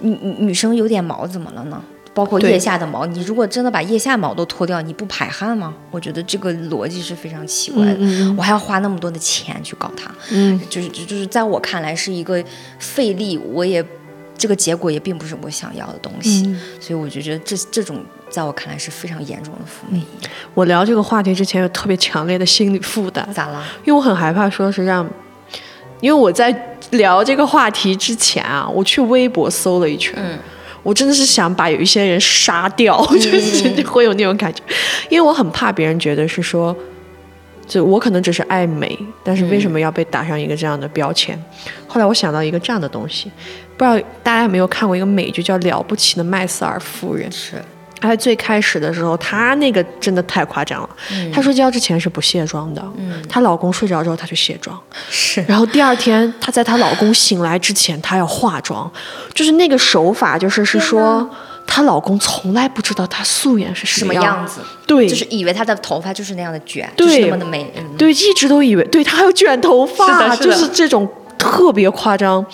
[0.00, 1.82] 女女生有点毛怎么了呢？
[2.12, 5.74] 包括腋下的毛，你如果真的把腋下毛都脱掉，你不排汗吗？
[5.90, 8.34] 我觉得这个逻辑是非常奇怪的。
[8.36, 12.44] 我还要花那么多的钱去搞它，嗯，就是就是在我看来是一个
[12.78, 13.82] 费力，我也。
[14.38, 16.44] 这个结果也并不是我想要的东西，
[16.80, 20.02] 所以我就觉得这这种在我看来是非常严重的负面。
[20.54, 23.62] 我聊这个话题之前有特别强烈的心理负担，咋了？
[23.84, 25.04] 因为我很害怕说是让，
[26.00, 30.14] 因为我在聊这个话题之前啊，我去微博搜了一圈，
[30.82, 34.62] 我真的是想把有一些人杀掉， 就是会有那种感觉，
[35.10, 36.74] 因为我很怕别人觉得是说。
[37.68, 41.38] 就我可能只是爱美，但是为什么要被打上一个这样的标签？
[41.86, 43.30] 后来我想到一个这样的东西，
[43.76, 47.30] 不知道大家有没有看过一个美剧叫《了不起的麦瑟尔夫人》？
[47.34, 47.62] 是。
[48.00, 50.90] 她最开始的时候，她那个真的太夸张了。
[51.32, 52.82] 她睡觉之前是不卸妆的。
[52.96, 53.20] 嗯。
[53.28, 54.80] 她老公睡着之后，她去卸妆。
[55.10, 55.44] 是。
[55.48, 58.90] 然后第二天，她在她老公醒来之前，她要化妆，
[59.34, 61.28] 就是那个手法，就是是说。
[61.70, 72.44] 她老公从来不知道她素颜是什么样子，对，就是以为她的头发就是那样的卷，就是那么的美，对，一直都以为，对她还有卷头发，就是这种特别夸张。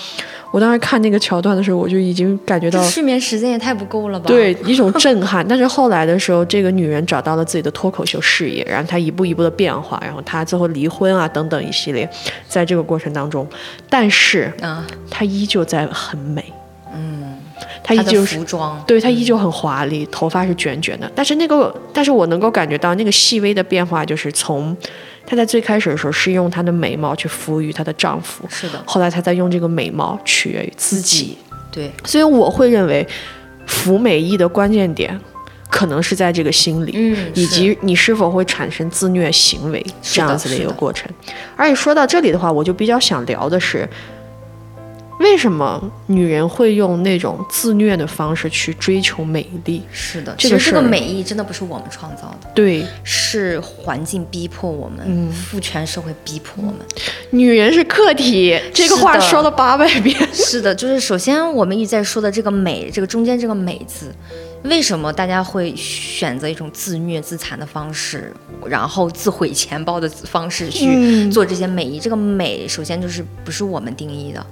[0.50, 4.26] 我当时看那个桥段的时候，我就已经感觉到睡眠时间也太不够了吧？
[4.28, 5.44] 对，一种震撼。
[5.48, 12.08] 但是后来的时候，这个女人找到了自己的脱口秀事业，然后她一步一步的变化，然后她最后离婚啊等等一系列，
[12.46, 13.44] 在这个过程当中，
[13.88, 16.44] 但是啊，她依旧在很美，
[16.94, 17.33] 嗯。
[17.82, 21.10] 她依旧是服装，对她依旧很华丽，头发是卷卷的。
[21.14, 24.76] 但是那个，但是我能够感觉到那个细微的变化，就是从
[25.26, 28.82] 她在最开始的时候是用她的美貌去服务于她的丈夫，是的。
[28.86, 31.38] 后来她在用这个美貌取悦于自己，
[31.70, 31.90] 对。
[32.04, 33.06] 所以我会认为，
[33.66, 35.18] 服美意的关键点
[35.70, 41.08] 可能是在这个心理，嗯，以及你是否会产生自虐行为这样子的一个过程。
[41.56, 43.88] 而且说到这里的话，我就比较想聊的是。
[45.20, 49.82] 为什么女人会用那种自虐的方式去追求美丽？
[49.92, 56.78] 是的，其实这个美意真的不是我们创造的，对，是环境逼迫我们，父权社会逼迫我们。
[57.30, 60.16] 女人是客体，这个话说了八百遍。
[60.32, 64.12] 是的，就是首先我们一直在说的这个美，这个中间这个美字，
[64.64, 68.32] 为什么大家会选择一种自虐自残的方式，
[68.66, 72.00] 然后自毁钱包的方式去做这些美意？
[72.00, 74.44] 这个美首先就是不是我们定义的。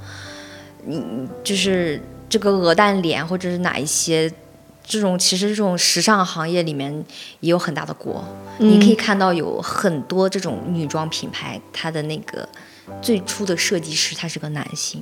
[0.84, 4.32] 你就是这个鹅蛋脸或者是哪一些。
[4.84, 6.92] 这种其实这种时尚行业里面
[7.38, 8.24] 也有很大的锅，
[8.58, 12.46] 你可以看到有很多这种女装品牌，它的那个
[13.00, 15.00] 最初的设计师他是个男性。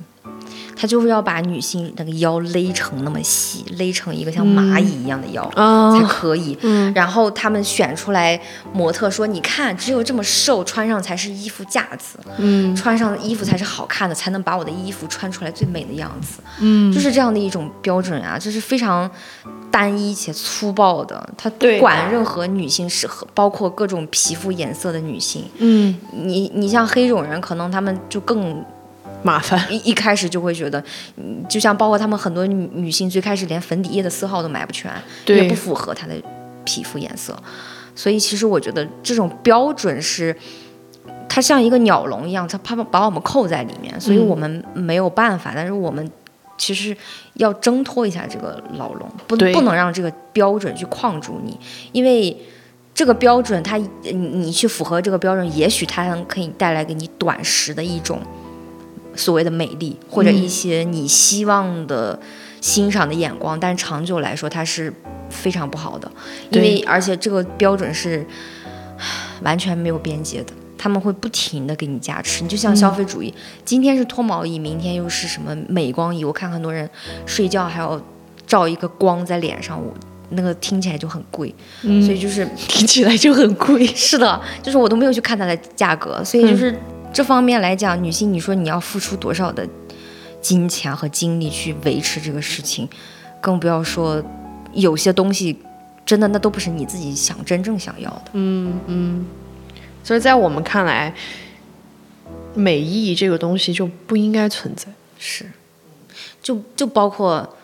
[0.77, 6.57] 他就是要把女性那个腰勒成那么细，勒成一个像蚂蚁一样的腰才可以。
[6.95, 8.41] 然后他们选出来
[8.73, 12.19] 模特说：“你看，只有这么瘦，穿上才是衣服架子。
[12.39, 16.41] 嗯，穿上衣服才是好看的，才能把我的衣服穿出来最美的样子。
[16.61, 19.11] 嗯，就是这样的一种标准啊，就是非常
[19.71, 21.29] 单一且粗暴的。
[21.37, 25.45] 他不管任何女性适合，包括各种皮肤颜色的女性。
[25.59, 28.65] 嗯，你你像黑种人，可能他们就更。
[29.23, 30.83] 麻烦一一开始就会觉得，
[31.49, 34.91] 就像包括他们很多女女性最开始连粉底液的色号都买不全，
[35.27, 36.15] 也不符合她的
[36.65, 37.37] 皮肤颜色，
[37.95, 40.35] 所以其实我觉得这种标准是，
[41.29, 45.53] 它像一个鸟笼一样，它怕把我们扣在里面，所以我们没有办法。
[45.55, 46.11] 但是我们
[46.57, 46.97] 其实
[47.35, 51.59] 要挣脱一下这个牢笼，不不能让这个标准去框住你，
[51.93, 52.35] 因为
[52.95, 58.19] 这个标准它你你去符合这个标准，也许它可以带来给你短时的一种。
[59.17, 62.19] 所谓的美丽，或者一些你希望的
[62.61, 64.93] 欣赏的眼光，但长久来说，它是
[65.29, 66.11] 非常不好的，
[66.51, 68.25] 因为而且这个标准是
[69.43, 72.43] 完全没有边界的，他们会不停的给你加持。
[72.43, 76.25] 你就像消费主义，今天是脱毛仪，明天又是什么美光仪？
[76.25, 76.89] 我看很多人
[77.27, 78.01] 睡觉还要
[78.47, 79.93] 照一个光在脸上，我
[80.31, 83.87] 那个听起来就很贵，所以就是 听起来就很贵。
[83.97, 86.75] 是的，就是我都没有去看它的价格，所以就是。
[87.13, 89.69] 这方面来讲，女性，你说你要付出多少的
[90.41, 92.89] 金钱和精力去维持这个事情，
[93.41, 94.23] 更不要说
[94.73, 95.59] 有些东西，
[96.07, 98.25] 真的那都不是你自己想真正想要的。
[98.35, 99.27] 嗯嗯，
[100.05, 101.13] 所以在我们看来，
[102.55, 104.87] 美意这个东西就不应该存在。
[105.19, 105.51] 是，
[106.41, 107.57] 就就包括，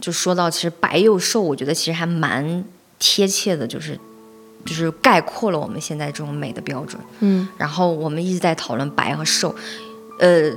[0.00, 2.64] 就说到其实白又瘦，我觉得其实还蛮
[2.98, 3.98] 贴切的，就是。
[4.64, 9.54] 就是概括了我们现在这种美的标准，嗯，然后我们一直在讨论白和瘦，
[10.18, 10.52] 呃，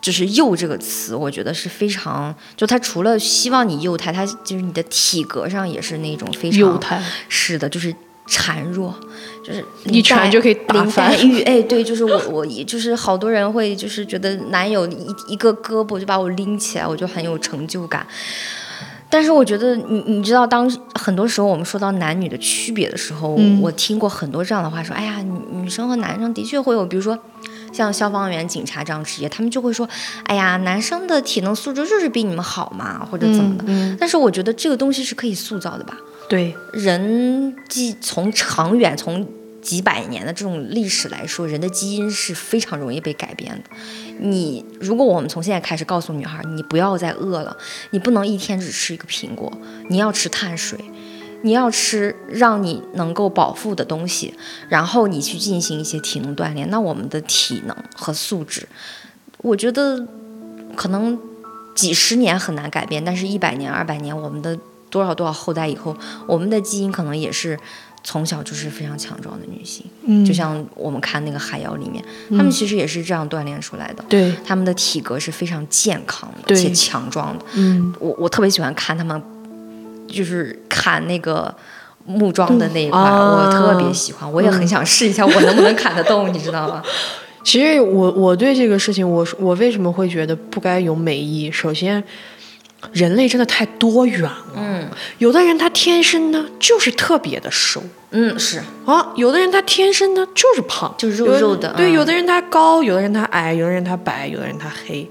[0.00, 7.94] 就是幼这个词，我觉得是非常，就它除了希望你幼态，它就是你的体格上也是那种非常幼态，是的，就是
[8.26, 8.94] 孱弱，
[9.44, 18.06] 就是一拳就可以打翻玉，哎，对，就是我我就是好多人会就是觉得男友一一个胳膊就把我拎起来，我就很有成就感。
[19.10, 27.18] 但是我觉得，你你知道，当很多时候我们说到男女的区别的时候，我听过很多这样的话，说，哎呀，女女生和男生的确会有，比如说
[27.72, 29.88] 像消防员、警察这样职业，他们就会说，
[30.24, 33.64] 哎呀，男生的体能素质就是比你们好嘛，或者怎么的。
[33.98, 35.98] 但是我觉得这个东西是可以塑造的吧？
[36.28, 39.26] 对，人既从长远从。
[39.62, 43.70] 几百年的这种历史来说，人的基因是非常容易被改变的。
[44.22, 47.56] 你如果我们从现在开始告诉女孩，你不要再饿了，
[47.90, 49.50] 你不能一天只吃一个苹果，
[49.88, 50.78] 你要吃碳水，
[51.42, 54.34] 你要吃让你能够饱腹的东西，
[54.68, 58.68] 然后你去进行一些体能锻炼，那我们的体能和素质，
[59.38, 60.06] 我觉得
[60.76, 61.18] 可能
[61.74, 64.58] 几十年很难改变，但是一百年、二百年，我们的
[64.90, 67.58] 多少多少后代以后，我们的基因可能也是。
[68.02, 79.22] 从小就是非常强壮的女性，嗯，就像我们看那个海妖里面，她们其实也是这样锻炼出来的，对，她们的体格是非常健康的且强壮的，嗯，我我特别喜欢看他们，
[80.08, 81.54] 就是砍那个
[82.06, 86.82] 木桩的那一块，我特别喜欢，我也很想试一下，我能不能砍得动，你知道吗？
[87.44, 91.50] 其实我我对这个事情，我我为什么会觉得不该有美意？
[91.52, 92.02] 首先。
[92.92, 94.88] 人类真的太多元了，嗯，
[95.18, 98.62] 有的人他天生呢就是特别的瘦，嗯，是。
[98.86, 105.08] 啊，有的人他天生呢就是胖，就肉肉的，对，有的人他高，有的人他矮，有的人他白，有的人他黑。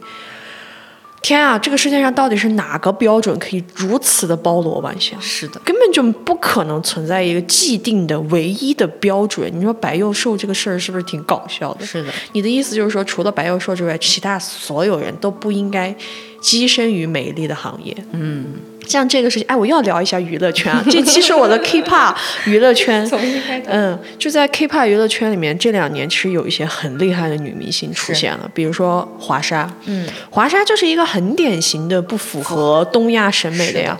[1.21, 5.19] 天啊，这个世界上到底是哪个标准可以如此的包罗万象？
[5.21, 9.51] 是的，根本就不可能存在一个既定的唯一的标准。
[9.53, 11.85] 你说白幼瘦这个事儿是不是挺搞笑的？
[11.85, 15.93] 是的，你的意思就是说，除了白幼瘦之外，其他所有人都不应该
[16.41, 17.95] 跻身于美丽的行业？
[18.11, 18.45] 嗯。
[18.89, 20.83] 像这个事情，哎，我要聊一下娱乐圈啊！
[20.89, 23.05] 这期是我的 K-pop 娱乐圈。
[23.05, 29.71] 从一开头，嗯，就在 K-pop 娱乐圈里面，这两年其实有一些很厉害的女明星出现了，比如说华莎。
[29.85, 33.95] 嗯，华莎就是一个很典型的不符合东亚审美的呀。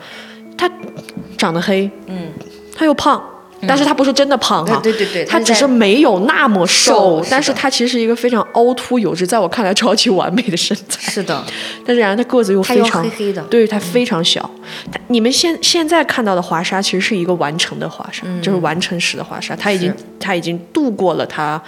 [0.58, 0.70] 她
[1.38, 2.32] 长得黑，嗯，
[2.76, 3.24] 她又胖，
[3.68, 11.12] 但是他不是真的胖哈，对对对，他只是没有那么瘦，但是他其实是一个非常凹凸有致，在我看来超级完美的身材。
[11.12, 11.44] 是的，
[11.86, 14.50] 但是然后他个子又非常黑黑的，对他非常小。
[15.08, 21.62] 你们现现在看到的华沙其实是一个完成的华沙，就是完成时的华沙，他已经他已经度过了他。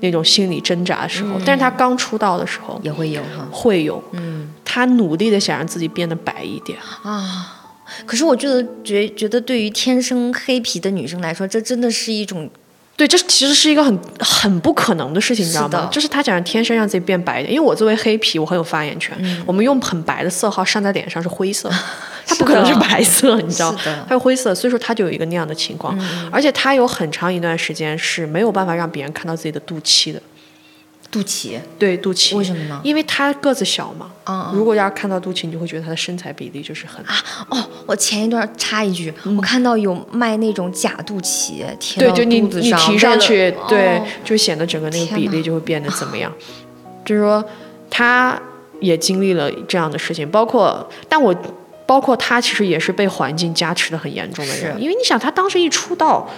[0.00, 7.55] 那种心理挣扎的时候，但是他刚出道的时候也会有哈，会有，嗯，他努力的想让自己变得白一点啊。
[8.04, 12.50] 可是我觉得觉觉得对于天生黑皮的女生来说，这真的是一种。
[12.96, 15.86] 对，这其实是一个很很不可能的事情，你知道吗？
[15.92, 19.14] 就是他想天生让自己变白一点，因为我作为黑皮，我很有发言权。
[19.44, 21.70] 我们用很白的色号上在脸上是灰色，
[22.26, 23.70] 它不可能是白色，你知道？
[24.08, 25.94] 它是灰色，所以说它就有一个那样的情况，
[26.32, 30.22] 而且它有很长一段时间是没有办法让别人看到自己的肚脐的。
[31.10, 32.80] 肚脐对肚脐，为什么呢？
[32.84, 34.10] 因为他个子小嘛。
[34.24, 34.52] 嗯。
[34.54, 37.14] 如果要看到肚脐，你就会觉得他的身材比例就是很啊
[37.48, 37.64] 哦。
[37.86, 46.32] 我前一段插一句，我看到有卖那种假肚脐贴到肚子上，你提上去，对，就显得整个那个比例就会变得怎么样？
[47.04, 47.44] 就是说，
[47.88, 48.40] 他
[48.80, 51.34] 也经历了这样的事情，包括，但我
[51.86, 56.28] 包括他其实也是被环境加持的很严重的人，因为你想，他当时一出道。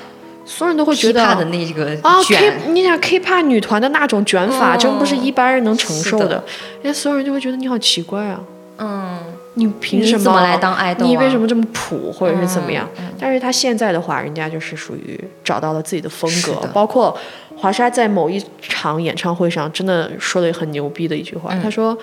[0.48, 6.42] 所有人都会觉得的那个啊，K，你想 K-pop 女团的那种卷法，真不是一般人能承受的。
[6.82, 8.40] 人家所有人就会觉得你好奇怪啊，
[8.78, 9.18] 嗯，
[9.54, 10.24] 你凭什么？
[10.24, 11.04] 怎么来当爱豆？
[11.04, 12.88] 你为什么这么普，或者是怎么样？
[13.20, 16.54] 但是他现在的话，人家就是属于找到了自己的风格。
[16.72, 17.14] 包括
[17.58, 21.96] 华莎在某一场演唱会上，真的说了很牛逼的一句话，他说：“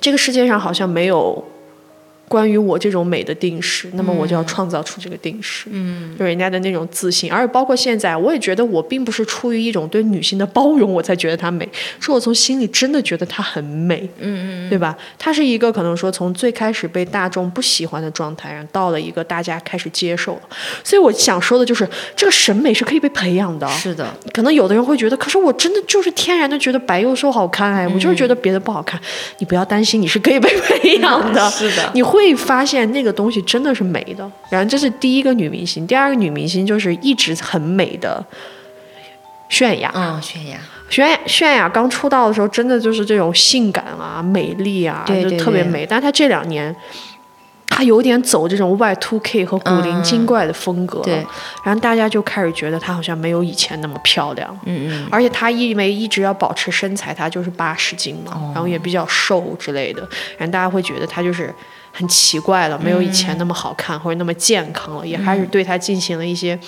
[0.00, 1.44] 这个世界上好像没有。”
[2.26, 11.68] 关于我这种美的定式，那么我就要创造出这个定式，嗯，就人家的那种自信，而且包括现在，我也觉得我并不是出于一种对女性的包容，我才觉得她美，
[12.00, 14.96] 是我从心里真的觉得她很美，嗯嗯，对吧？
[15.18, 20.42] 她是一个可能说从最开始被大众不喜欢的状态，然后到了一个大家开始接受了，
[20.82, 24.12] 所以我想说的就是，这个审美是可以被培养的，是的。
[24.32, 28.98] 可能有的人会觉得，可是我真的就是天然的觉得白幼瘦好看哎，我就是觉得别的不好看，
[29.38, 32.02] 你不要担心，你是可以被培养的， 是的，你。
[32.14, 34.30] 会发现那个东西真的是美的。
[34.48, 38.24] 然后这是第一个女明星，第二个女明星就是一直很美的
[39.50, 39.90] 泫雅。
[39.92, 40.58] 嗯，泫雅，
[40.88, 45.84] 泫雅，泫雅刚出道的时候，真的就是这种性感啊、美丽啊，就特别美。
[45.84, 46.74] 但她这两年，
[47.68, 51.00] 她有点走这种 Y two K 和古灵精怪的风格。
[51.00, 51.14] 对。
[51.64, 54.56] 然后大家就开始觉得她好像没有以前那么漂亮。
[54.66, 55.08] 嗯嗯。
[55.10, 60.00] 而且她因为一直要保持身材，她就是八十斤嘛，然后也比较瘦之类的，
[60.38, 61.52] 然后大家会觉得她就是。
[61.96, 66.58] 很奇怪了，没有以前那么好看或者那么健康了，也开始对他进行了一些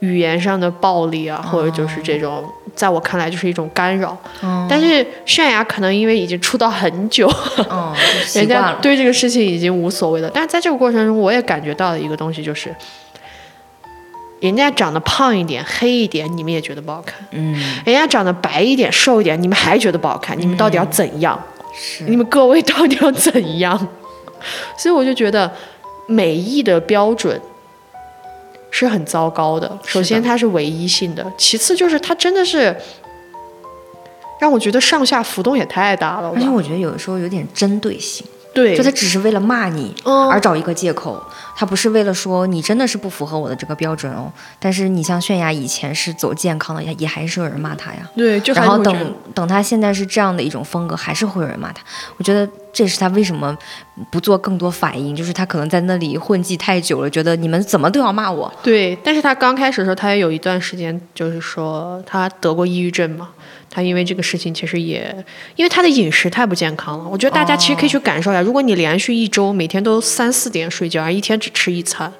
[0.00, 2.42] 语言上的暴力啊，或者就是这种，
[2.74, 4.16] 在我看来就是一种干扰。
[4.66, 7.30] 但是泫雅可能因为已经出道很久，
[8.34, 10.30] 人家对这个事情已经无所谓了。
[10.32, 12.74] 但是在这个过程中，我也感觉到了一个东西，就是
[14.40, 17.54] 人家长得胖一点、黑一点，你们也觉得不好看；嗯，
[17.84, 20.38] 人家长得白一点、瘦一点，你们还觉得不好看。
[20.40, 21.38] 你们到底要怎样？
[21.76, 23.88] 是你们各位到底要怎样？
[24.76, 25.50] 所以我就觉得，
[26.06, 27.40] 美意的标准
[28.70, 29.78] 是很糟糕的。
[29.84, 32.74] 首先，它是唯一性的；其次，就是它真的是
[34.40, 36.32] 让我觉得上下浮动也太大了。
[36.34, 38.26] 而且，我觉得有的时候有点针对性。
[38.52, 41.20] 对，就他只是为了骂你而找一个借口，
[41.56, 44.32] 他不是为了说你真的是不符合我的这个标准哦。
[44.58, 48.08] 但是你像泫雅以前是走健康的，也也还是有人骂他呀。
[48.16, 51.82] 对，就然后等等他现在是这样的一种风格，还是会有人骂他。
[52.16, 53.56] 我觉得这是他为什么
[54.10, 58.52] 不做更多反应，就是他可能在那里混迹太久了，觉得你们怎么都要骂我。
[58.62, 63.30] 对，但是他刚开始的时候，他也有一段时间，就是说他得过抑郁症嘛。
[63.70, 65.12] 他因为这个事情，其实也
[65.56, 67.08] 因为他的饮食太不健康了。
[67.10, 72.12] 我觉得大家其实可以去感受一下，如果你连续一周每天都三四点睡觉，而一天只吃一餐，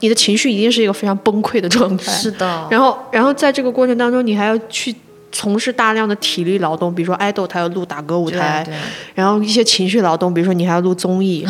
[0.00, 2.12] 你的情绪一定是一个非常崩溃的状态。
[2.12, 2.66] 是的。
[2.70, 4.94] 然后，然后在这个过程当中，你还要去。
[5.30, 8.66] 从事大量的体力劳动，比如说爱豆，他要录打歌舞台，
[9.14, 11.46] 然后一些情绪劳动，比如说你还要录综艺，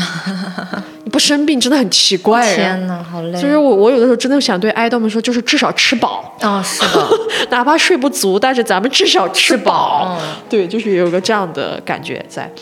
[1.05, 2.57] 你不生病真的很奇怪。
[2.57, 3.41] 天哪，好累！
[3.41, 6.37] 就是我我有的时候真的想对爱豆们说，就是至少吃饱。
[6.41, 7.09] 啊，是的，
[7.51, 10.19] 哪怕睡不足，但是咱们至少吃饱。
[10.51, 12.53] 对，就是有个这样的感觉在。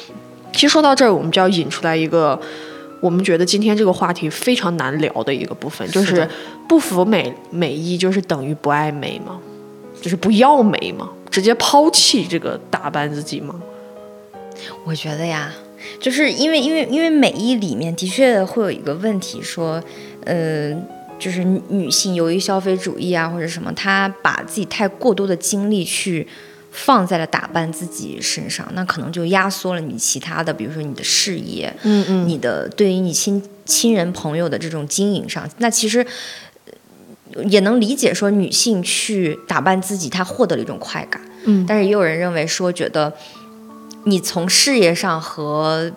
[0.52, 2.38] 其实说到这儿，我们就要引出来一个
[3.00, 6.28] 我们觉得今天这个话题非常难聊的一个部分，就是
[6.68, 9.38] 不服美美意，就是等于不爱美吗？
[10.00, 11.10] 就是不要美吗？
[11.30, 13.60] 直接抛弃这个打扮自己吗？
[14.84, 15.52] 我觉得呀，
[16.00, 19.82] 就是因为因为因为美意里面的确会有一个问题，说，
[20.24, 20.86] 嗯，
[21.18, 26.26] 就是女性由于消费主义啊或者什么，她把自己太过多的精力去
[26.76, 36.06] 放在了打扮自己身上，那可能就压缩了你其他的，比如说你的事业，嗯嗯，你的对于你亲亲人朋友的这种经营上，那其实。
[37.50, 41.20] 也能理解说女性去打扮自己，她获得了一种快感。
[41.44, 43.12] 嗯，但是也有人认为说，觉得
[44.04, 45.92] 你从事业上和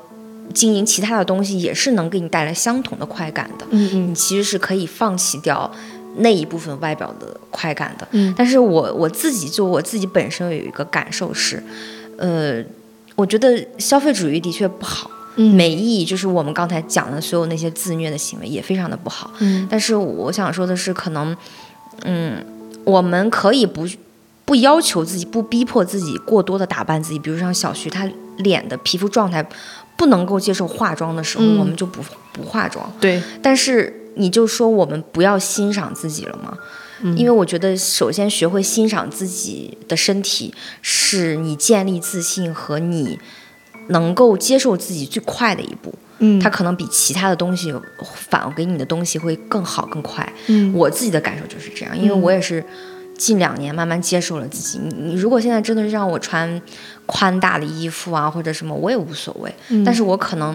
[0.54, 3.66] 经营其他的东西也是能给你带来相同的快感的。
[3.70, 5.72] 嗯嗯你其实是可以放弃掉
[6.20, 8.08] 那一部分外表的快感的。
[8.12, 11.62] 嗯但是我我自己就我自己本身有一个感受是，
[12.18, 12.64] 呃，
[13.16, 15.12] 我觉得消费主义的确不好。
[15.36, 19.32] 嗯美意就是我们刚才讲的所有那些自虐的行为也非常的不好。
[19.40, 21.36] 嗯但是我想说的是，可能，
[22.04, 22.44] 嗯，
[22.84, 23.88] 我们可以不
[24.44, 27.20] 不要求自己，不逼迫自己过多的打扮自己。
[27.20, 29.48] 比如像小徐，他脸的皮肤状态
[29.96, 32.02] 不能够接受化妆的时候，嗯我们就不
[32.34, 32.92] 不化妆。
[33.00, 36.58] 对，但是你就说我们不要欣赏自己了吗？
[37.16, 43.18] 因为我觉得，首先学会欣赏自己的身体，是你建立自信和你
[43.88, 45.94] 能够接受自己最快的一步。
[46.22, 47.74] 嗯它可能比其他的东西
[48.14, 50.30] 反给你的东西会更好更快。
[50.48, 52.62] 嗯我自己的感受就是这样，因为我也是
[53.18, 54.78] 近两年慢慢接受了自己。
[54.80, 56.62] 你你如果现在真的是让我穿
[57.06, 59.50] 宽大的衣服啊或者什么，我也无所谓。
[59.70, 60.54] 嗯但是我可能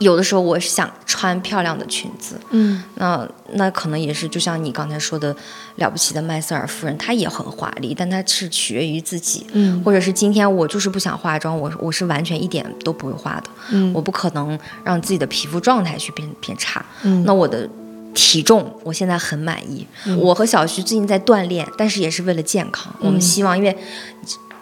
[0.00, 5.34] 有的时候我是想穿漂亮的裙子，嗯那那可能也是就像你刚才说的，
[5.76, 9.46] 了不起的麦瑟尔夫人，她也很华丽，但她是取决于自己。
[9.52, 16.84] 嗯或者是今天我就是不想化妆，我我是完全一点都不会化的，嗯我不可能让自己的皮肤状态去变变差。
[17.02, 17.68] 嗯那我的
[18.14, 19.86] 体重我现在很满意，
[20.18, 22.94] 我和小徐最近在锻炼，但是也是为了健康。
[23.00, 23.76] 我们希望，因为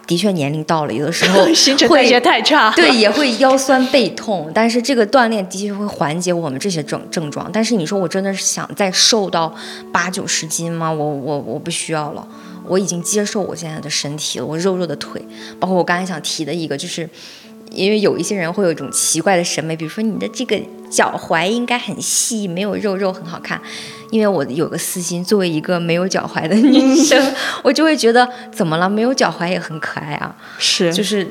[0.05, 2.71] 的确年龄到了，有的时候 新陈代谢太差。
[2.75, 7.49] 对，也会腰酸背痛，但是这个锻炼的确会缓解我们这些症症状。
[7.51, 9.53] 但是你说我真的是想再瘦到
[9.91, 10.91] 八九十斤吗？
[10.91, 12.27] 我我我不需要了，
[12.67, 15.21] 我已经接受我现在的身体了，我肉肉的腿，
[15.59, 17.09] 包括我刚才想提的一个就是。
[17.71, 23.59] 因为有一些人会有一种奇怪的审美，比如说你的这个脚踝应该很细，没有肉肉很好看。
[24.13, 27.19] 因为我有个私心，作为一个没有脚踝的女生，
[27.63, 28.87] 我就会觉得怎么了？
[28.87, 30.35] 没有脚踝也很可爱啊。
[30.59, 31.27] 是就是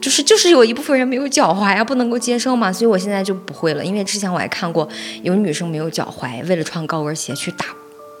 [0.00, 3.84] 就是就是有一部分人没有脚踝啊，不能够接受嘛，所以我现在就不会了。
[3.84, 4.88] 因为之前我还看过
[5.22, 7.66] 有女生没有脚踝，为了穿高跟鞋去打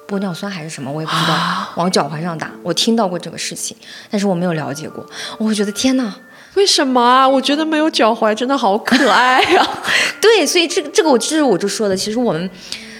[0.06, 1.36] 玻尿酸还是什么，我也不知道，
[1.74, 2.52] 往脚踝上打。
[2.62, 3.76] 我听到过这个事情，
[4.08, 5.04] 但是我没有了解过。
[5.38, 6.14] 我会觉得天哪，
[6.54, 7.28] 为什么啊？
[7.28, 9.68] 我觉得没有脚踝真的好可爱啊呀、
[10.22, 12.48] 对，所以这个这个我就是我就说的，其实我们。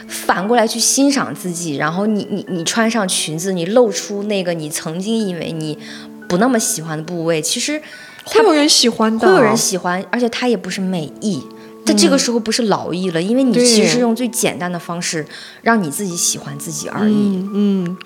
[0.08, 5.78] 反过来去欣赏自己，然后你你你穿上裙子，你露出那个你曾经以为你
[6.26, 7.80] 不那么喜欢的部位，其实
[8.24, 11.42] 会有人喜欢的，会有人喜欢，而且它也不是美意，
[11.84, 15.26] 在这个时候不是劳役了，因为你其实是用最简单的方式
[15.62, 17.48] 让你自己喜欢自己而已。
[17.54, 17.96] 嗯，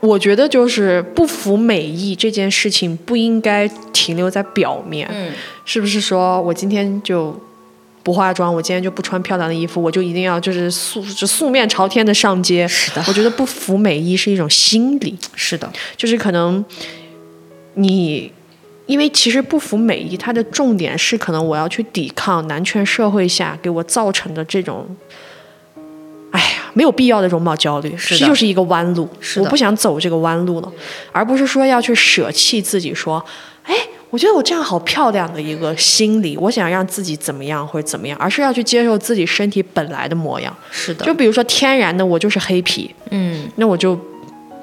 [0.00, 5.32] 我觉得就是不服美意这件事情不应该停留在表面，嗯，
[5.64, 7.38] 是不是说我今天就
[8.02, 12.66] 不化妆，我今天就不穿漂亮的衣服，我就一定要就是素就素面朝天的上街？
[12.68, 16.64] 是的我觉得不服美意是一种心理，是的，就是可能
[17.74, 18.32] 你。
[18.86, 24.84] 因为其实不服美意，它的重点是可能我要去抵抗男权社会下给我造成的这种，
[26.32, 29.08] 哎呀，没有必要的容貌焦虑，是这就是一个弯路。
[29.20, 30.72] 是的我不想走这个弯路了，
[31.12, 33.24] 而不是说要去舍弃自己，说，
[33.62, 33.76] 哎，
[34.10, 40.54] 我觉得我这样好漂亮的一个心理，我想让自己怎么样或者怎么样，而是要去接受自己身体本来的模样。
[40.70, 43.98] 是的，就比如说天然的我就是黑皮，嗯，那我就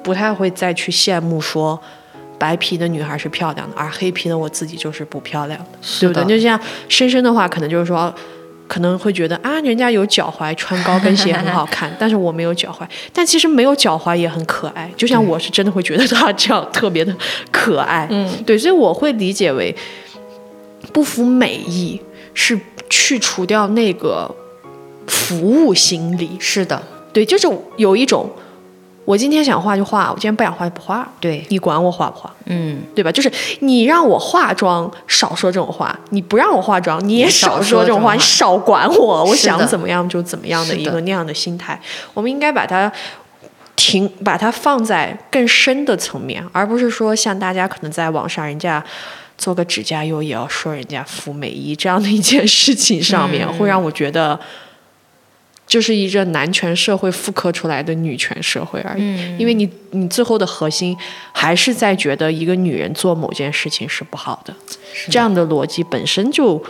[0.02, 1.80] 不太会再去羡慕说
[2.38, 6.22] 白皮的女孩是漂亮的，而黑皮的我自己就是不漂亮的，对不对？
[6.22, 8.14] 的就像深深的话，可能就是说。
[8.68, 12.86] 可能会觉得啊，人家有脚踝，穿高跟鞋很好看， 但是我没有脚踝。
[13.12, 17.12] 但其实没有脚踝也很可爱，就像我是真的会觉得他这样特别的
[17.50, 18.06] 可爱。
[18.10, 19.74] 嗯，对，所以我会理解为
[20.92, 22.00] 不服美意
[22.34, 22.58] 是
[22.90, 24.32] 去除掉那个
[25.06, 26.36] 服务心理。
[26.38, 26.80] 是的，
[27.12, 28.30] 对，就是有一种，
[29.08, 33.10] 我今天想画就画，我今天不想画就不画，对，你管我画不画，嗯，对吧？
[33.10, 41.80] 就是你让我化妆，少说这种话；你不让我化妆，你也也少少说这种话，你少管我，我想怎么样就怎么样的一个那样的心态。
[42.12, 42.92] 我们应该把它。
[43.80, 48.84] 停，把它放在更深的层面，而不是说像大家可能在网上人家
[49.38, 53.54] 做个指甲油也要说人家服美意这样的一件事情上面，嗯。
[53.56, 54.38] 会让我觉得
[55.68, 59.02] 就是一个男权社会复刻出来的女权社会而已。
[59.02, 60.96] 嗯因为你你最后的核心
[61.32, 64.52] 还是在觉得一个女人做某件事情是不好的，
[65.08, 66.60] 这样的逻辑本身就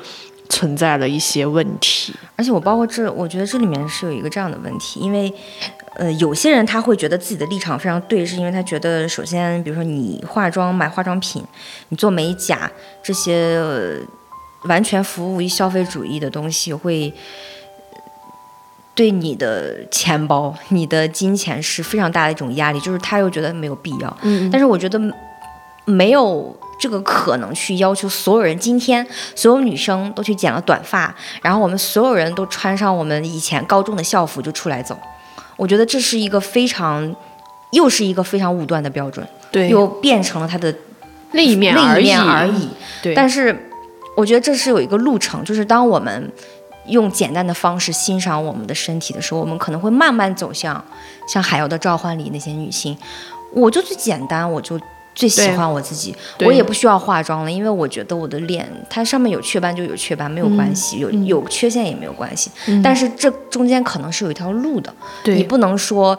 [0.51, 2.13] 存在了一些问题。
[2.37, 5.33] 而且我包括这，我觉得这里面是有一个这样的问题，因为，
[5.95, 11.43] 呃，有些人他会觉得自己的立场非常对，是因为他觉得，首先，比如说你化妆、买化妆品，
[11.89, 12.71] 你做美甲
[13.03, 13.97] 这些、呃
[14.65, 17.13] 完全服务于消费主义的东西，会
[18.99, 24.17] 对你的钱包、你的金钱是非常大的一种压力，就是他又觉得没有必要。
[24.23, 25.01] 嗯但是我觉得
[25.85, 34.99] 没有这个可能去要求所有人今天所有女生都去剪了短发，然后我们所有人都穿上我们以前高中的校服就出来走。
[35.57, 37.15] 我觉得这是一个非常，
[37.71, 40.75] 又是一个非常武断的标准，对，又变成了他的
[41.31, 42.69] 另一面另一而已面而已。
[43.01, 43.71] 对，但是
[44.17, 46.33] 我觉得这是有一个路程，就是当我们
[46.89, 50.85] 用简单的方式欣赏我们的身体的时候，我们可能会慢慢走向
[51.27, 52.97] 像《海妖的召唤》里那些女性，
[53.55, 54.79] 我就最简单，我就。
[55.15, 56.15] 最喜欢我自己，
[56.47, 62.53] 我也不需要化妆了，因为我觉得我的脸它上面有雀斑就有雀斑，没有关系，有有缺陷也没有关系。
[62.85, 66.17] 但是这中间可能是有一条路的，你不能说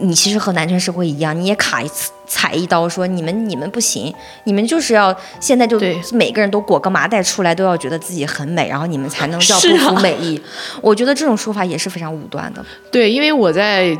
[0.00, 4.14] 你其实和男权社会一样，你也卡一次踩一刀，说你们你们不行，
[4.44, 5.80] 你们就是要现在就
[6.12, 10.40] 每个人都裹个麻袋出来，都要觉得自己很美，然后你们才能叫不服美意。
[10.80, 12.64] 我觉得这种说法也是非常武断的。
[12.92, 13.96] 对，因为我在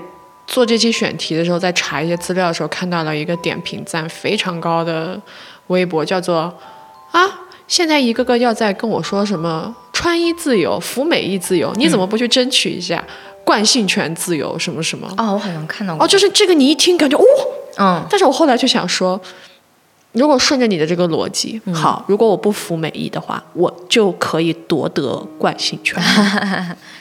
[0.46, 5.20] 做这期选题的时候，在查一些资料的时候，看到了一个点评赞非常高的
[5.66, 6.54] 微博，叫做
[7.10, 7.20] 啊，
[7.66, 13.04] 现在一个个要在跟我说什么穿衣自由、服美意自由，你怎么不去争取一下
[13.50, 15.08] 惯性权自由什么什么？
[15.18, 16.04] 哦，我好像看到过。
[16.04, 17.24] 哦，就是这个你一听感觉哦，
[17.78, 19.20] 嗯，但是我后来就想说。
[20.12, 26.02] 如果顺着你的这个逻辑，好，如果我不服美意的话，我就可以夺得惯性权。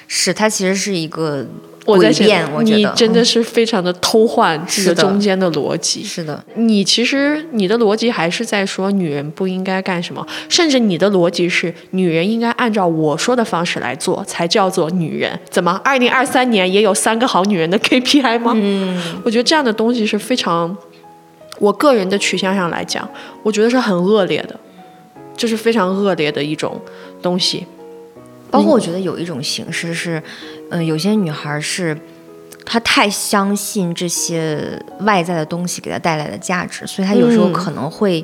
[0.08, 1.44] 是它其实是一个
[1.90, 6.04] 我在想，你真的嗯是非常的偷换这个是中间的逻辑。
[6.04, 15.40] 是的，你其实你的逻辑还是在说女人不应该干什么，甚至你的逻辑是女人应该按照我说的方式来做，才叫做女人。
[15.50, 15.80] 怎么？
[15.84, 18.54] 二零二三年也有三个好女人的 KPI 吗？
[18.56, 20.76] 嗯，我觉得这样的东西是非常，
[21.60, 23.08] 我个人的取向上来讲，
[23.44, 24.60] 我觉得是很恶劣的，
[25.36, 26.80] 这是非常恶劣的一种
[27.22, 27.66] 东西。
[28.50, 30.22] 包括我觉得有一种形式是，
[30.70, 31.98] 嗯、有些女孩是。
[32.72, 38.24] 她太相信这些外在的东西给她带来的价值，所以她有时候嗯可能会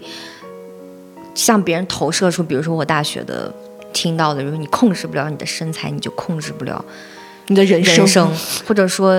[1.33, 3.51] 向别人投射出，比如说我大学的
[3.91, 6.83] 听到的，如果你控制不了你的身材，你就控制不了
[7.47, 8.31] 你的人生，人生，
[8.67, 9.15] 或者说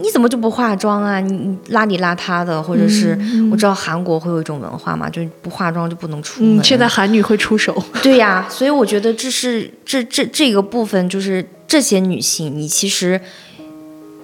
[0.00, 1.20] 你怎么就不化妆啊？
[1.20, 3.18] 你你邋里邋遢的，或者是、
[3.50, 6.58] 我知道韩国会有一种文化嘛，就是不化妆就不能出门。
[6.58, 7.76] 嗯，现在韩女会出手。
[8.02, 13.20] 对呀，所以我觉得这是这这这个部分，就是这些女性，你其实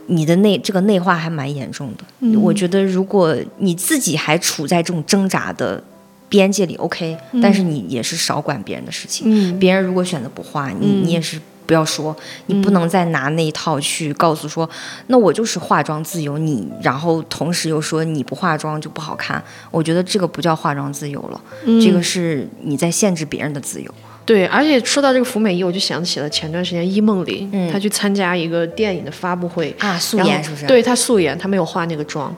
[0.07, 2.05] 你的内这个内化还蛮严重的。
[2.21, 5.83] 嗯我觉得如果你自己还处在这种挣扎的
[6.31, 9.27] 边界里，OK，、但是你也是少管别人的事情。
[9.29, 11.39] 嗯别人如果选择不化，你、你也是
[11.69, 12.17] 不要说，
[12.47, 14.69] 你不能再拿那一套去告诉说，
[15.09, 23.95] 那我就是化妆自由，你然后同时又说你不化妆就不好看，我觉得这个不叫化妆自由了，这个是你在限制别人的自由。
[24.25, 32.35] 对，而且说到这个服美役，我就想起了前段时间伊梦玲，嗯她去参加一个电影的发布会，啊，素颜是不是？，对她素颜，她没有化那个妆。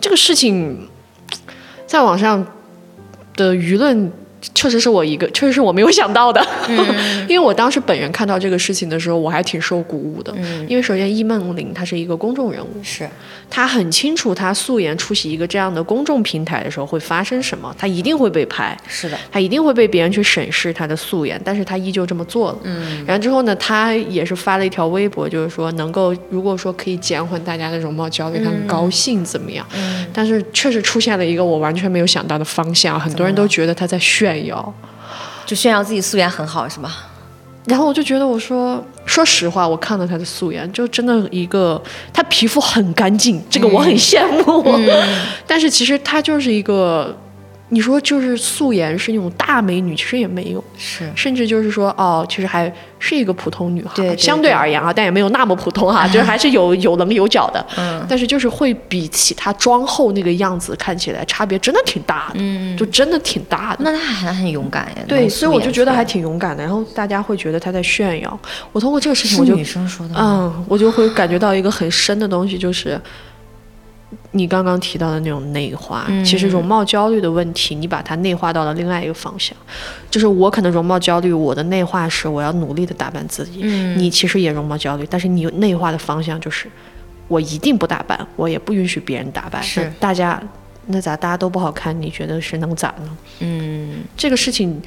[0.00, 0.88] 这个事情
[1.86, 2.44] 在网上
[3.36, 4.12] 的舆论
[4.54, 6.44] 确实是我一个，确实是我没有想到的。
[7.28, 10.34] 因为我当时本人看到这个事情的时候，我还挺受鼓舞的。
[10.68, 13.08] 因为首先易梦玲她是一个公众人物，是
[13.48, 18.76] 她很清楚她素颜出席一个这样的公众平台的时候会发生什么，她一定会被拍。
[18.86, 22.58] 是的，她一定会被别人去审视她的素颜，但是她依旧这么做了。
[22.64, 29.66] 嗯，然后之后呢，她也是发了一条微博，就是说能够如果说可以减缓大家的容貌焦虑，他很高兴怎么样？
[29.74, 34.72] 嗯，但是确实出现了一个我完全没有想到的方向，很多人都觉得她在炫耀。
[35.46, 36.90] 就炫耀自己素颜很好是吗？
[37.66, 41.82] 然后我就觉得，我说说实话，我看到她的素颜，就真的一个，
[42.12, 44.62] 她皮肤很干净，这个我很羡慕。
[45.46, 47.16] 但是其实她就是一个，
[47.70, 50.62] 你说就是素颜是那种大美女，其实也没有。
[50.76, 63.78] 是甚至就是说，哦，其实还是一个普通女孩，对对相对而言啊，但也没有那么普通哈、 就是还是有有棱有角的，嗯，但是就是会比起她妆后那个样子看起来差别真的挺大的，嗯，就真的挺大的。
[63.80, 65.02] 那她还很勇敢呀。
[65.08, 66.62] 对，所以我就觉得还挺勇敢的。
[66.62, 68.38] 然后大家会觉得她在炫耀。
[68.72, 70.14] 我通过这个事情，我就是女生说的？
[70.16, 73.00] 嗯，我就会感觉到一个很深的东西，就是
[74.32, 76.06] 你刚刚提到的那种内化。
[76.08, 79.56] 嗯其实容貌焦虑的问题，你把它内化到了另外一个方向，
[80.10, 83.60] 就是我可能容貌焦虑，我的内化是我要努力的打扮自己。
[83.62, 86.66] 嗯你其实也容貌焦虑，但是你内化的方向就是
[87.28, 89.62] 我一定不打扮，我也不允许别人打扮。
[89.62, 90.40] 是大家
[90.86, 91.98] 那咋大家都不好看？
[92.00, 93.16] 你觉得是能咋呢？
[93.40, 94.80] 嗯这个事情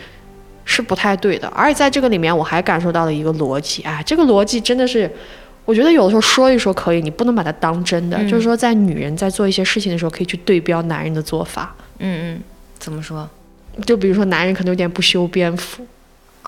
[0.65, 1.47] 是不太对的。
[1.49, 5.09] 而且在这个里面，我还感受到了一个逻辑，啊，这个逻辑真的是，
[5.67, 8.17] 我觉得有的时候说一说可以，你不能把它当真的。
[8.23, 11.75] 就是说，在女人在做一些事情的时候，可以去对标男人的做法。
[11.99, 12.41] 嗯嗯，
[12.79, 13.29] 怎么说？
[13.85, 15.85] 就比如说，男人可能有点不修边幅，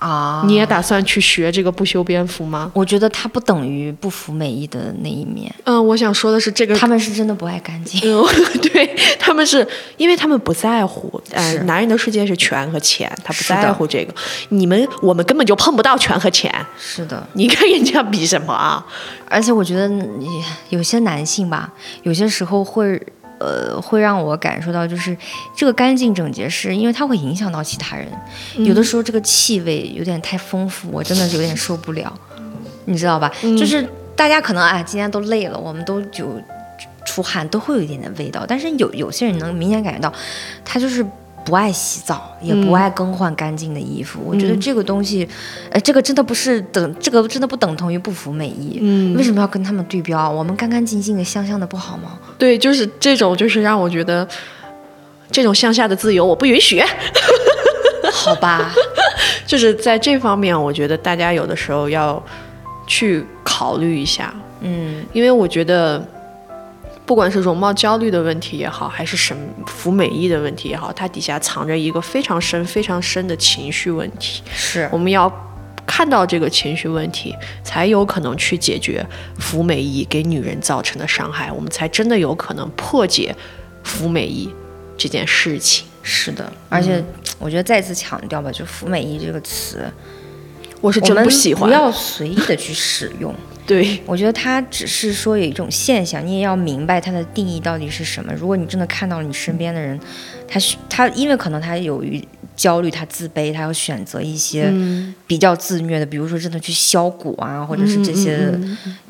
[0.00, 2.70] 啊，你也打算去学这个不修边幅吗？
[2.74, 8.00] 我觉得它不等于不服美意的那一面，嗯，我想说的是这个，他们是真的不爱干净。
[8.10, 8.24] 嗯，
[8.72, 9.66] 对他们是
[9.98, 14.14] 因为他们不在乎，呃，是男人的世界是权和钱，他不在乎这个。
[14.48, 18.84] 你们我们根本就碰不到权和钱，是的，你跟人家比什么啊？
[19.28, 21.72] 而且我觉得你有些男性吧，
[22.02, 23.00] 有些时候会。
[23.40, 25.16] 呃，会让我感受到，就是
[25.56, 28.06] 这个干净整洁，是因为它会影响到其他人。
[28.56, 32.12] 有的时候这个气味有点太丰富，我真的有点受不了，
[32.84, 33.32] 你知道吧？
[33.58, 36.26] 就是大家可能啊，今天都累了，我们都就
[37.06, 38.44] 出汗，都会有一点点味道。
[38.46, 40.12] 但是有有些人能明显感觉到，
[40.62, 41.04] 他就是
[41.50, 44.20] 不爱洗澡，也不爱更换干净的衣服。
[44.24, 45.28] 我觉得这个东西，
[45.72, 48.78] 呃，这个真的不是等，这个真的不等同于不服美意。
[48.80, 50.30] 嗯为什么要跟他们对标？
[50.30, 52.16] 我们干干净净的、香香的不好吗？
[52.38, 54.26] 对，就是这种，就是让我觉得
[55.32, 56.80] 这种向下的自由我不允许。
[58.12, 58.72] 好吧，
[59.44, 62.22] 就是在这方面，我觉得大家有的时候要
[62.86, 66.00] 去考虑一下，嗯，因为我觉得，
[67.10, 69.36] 不管是容貌焦虑的问题也好，还是审
[69.66, 74.44] 服美意的问题也好，它底下藏着一个非常深、非常深的情绪问题。
[74.54, 75.28] 是我们要
[75.84, 77.34] 看到这个情绪问题，
[77.64, 79.04] 才有可能去解决
[79.40, 83.34] 服美意给女人造成的伤害，我们才真的有可能破解
[83.82, 84.48] 服美意
[84.96, 85.84] 这件事情。
[86.04, 87.04] 是的，而且
[87.40, 89.84] 我觉得再次强调吧，就“服美意”这个词，
[90.80, 91.68] 我是不喜欢。
[91.68, 93.34] 不要随意的去使用。
[93.66, 98.32] 对，我觉得它只是说有一种现象，你也要明白它的定义到底是什么。
[98.34, 99.98] 如果你真的看到了你身边的人，
[100.48, 102.20] 他是他，因为可能他有于
[102.56, 104.72] 焦虑，他自卑，他要选择一些
[105.26, 108.50] 比较自虐的，比如说真的去削骨啊，或者是这些，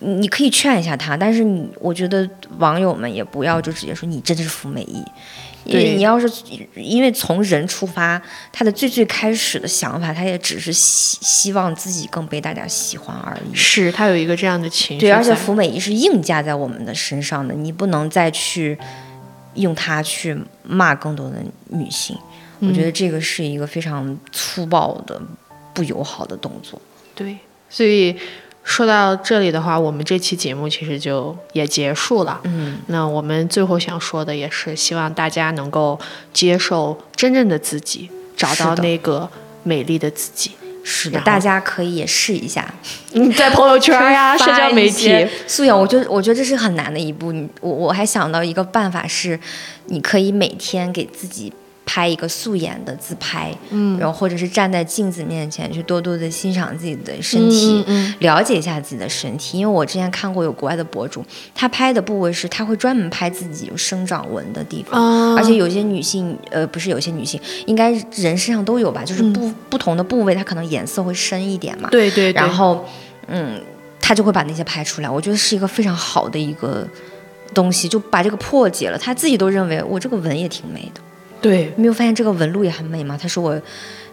[0.01, 1.17] 你你可以劝一下他。
[1.17, 2.29] 但是你，我觉得
[2.59, 5.03] 网友们也不要就直接说你真的是服美意。
[5.71, 6.29] 因为对你要是
[6.75, 8.21] 因为从人出发，
[8.53, 13.55] 他的最最开始的想法，他也只是希希望自己更被大家喜欢而已。
[13.55, 18.77] 是他有一个这样的情绪对，而且服美意是硬加在我们的身上的，你不能再去
[19.55, 21.37] 用它去骂更多的
[21.69, 22.17] 女性。
[22.59, 25.21] 我觉得这个是一个非常粗暴的、
[25.73, 26.81] 不友好的动作。
[27.15, 27.39] 对，
[27.71, 28.15] 所以
[28.63, 32.41] 说到这里的话，我们这期节目其实就也结束了。
[32.45, 35.99] 嗯，那我们最后想说的也是，希望大家能够
[36.33, 39.29] 接受真正的自己，找到那个
[39.63, 40.53] 美丽的自己。
[40.83, 42.73] 是的，大家可以也试一下。
[43.13, 47.33] 你，在朋友圈呀、 社交媒体，素颜，我觉得我觉得这是很难的一步。
[47.33, 49.39] 你我我还想到一个办法是，
[49.87, 51.53] 你可以每天给自己
[51.93, 59.59] 拍一个素颜的自拍，嗯，然后或者是站在镜子面前去多多的欣赏自己的身体，嗯了解一下自己的身体。
[59.59, 72.85] 因为我之前看过有国外的博主，他拍的部位是他会专门拍自己有生长纹的地方，啊而且有些女性，呃，不是有些女性，应该人身上都有吧，就是不、不同的部位，它可能颜色会深一点嘛，对对对，然后，
[73.27, 73.61] 嗯，
[74.01, 75.11] 他就会把那些拍出来。
[75.11, 76.87] 我觉得是一个非常好的一个
[77.53, 78.97] 东西，就把这个破解了。
[78.97, 81.01] 他自己都认为我这个纹也挺美的，
[81.41, 83.19] 对没有发现这个纹路也很美吗？
[83.21, 83.61] 它是我，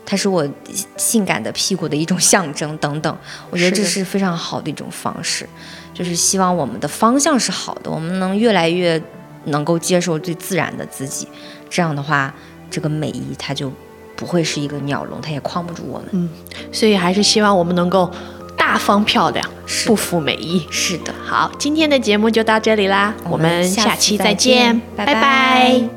[0.06, 0.48] 它是我
[0.96, 3.18] 性感的屁股的一种象征等等。
[3.50, 5.48] 我觉得这是非常好的一种方式，
[5.94, 9.02] 就是希望我们的方向是好的，我们能越来越
[9.46, 11.28] 能够接受最自然的自己。
[11.70, 12.34] 这样的话，
[12.72, 13.72] 这个美意它就
[14.16, 16.08] 不会是一个鸟笼，它也框不住我们。
[16.14, 16.30] 嗯
[16.72, 18.10] 所以还是希望我们能够
[18.58, 20.66] 大方漂亮，是不负美意。
[20.70, 21.14] 是的。
[21.26, 25.97] 好，今天的节目就到这里啦，我们下期再再见拜拜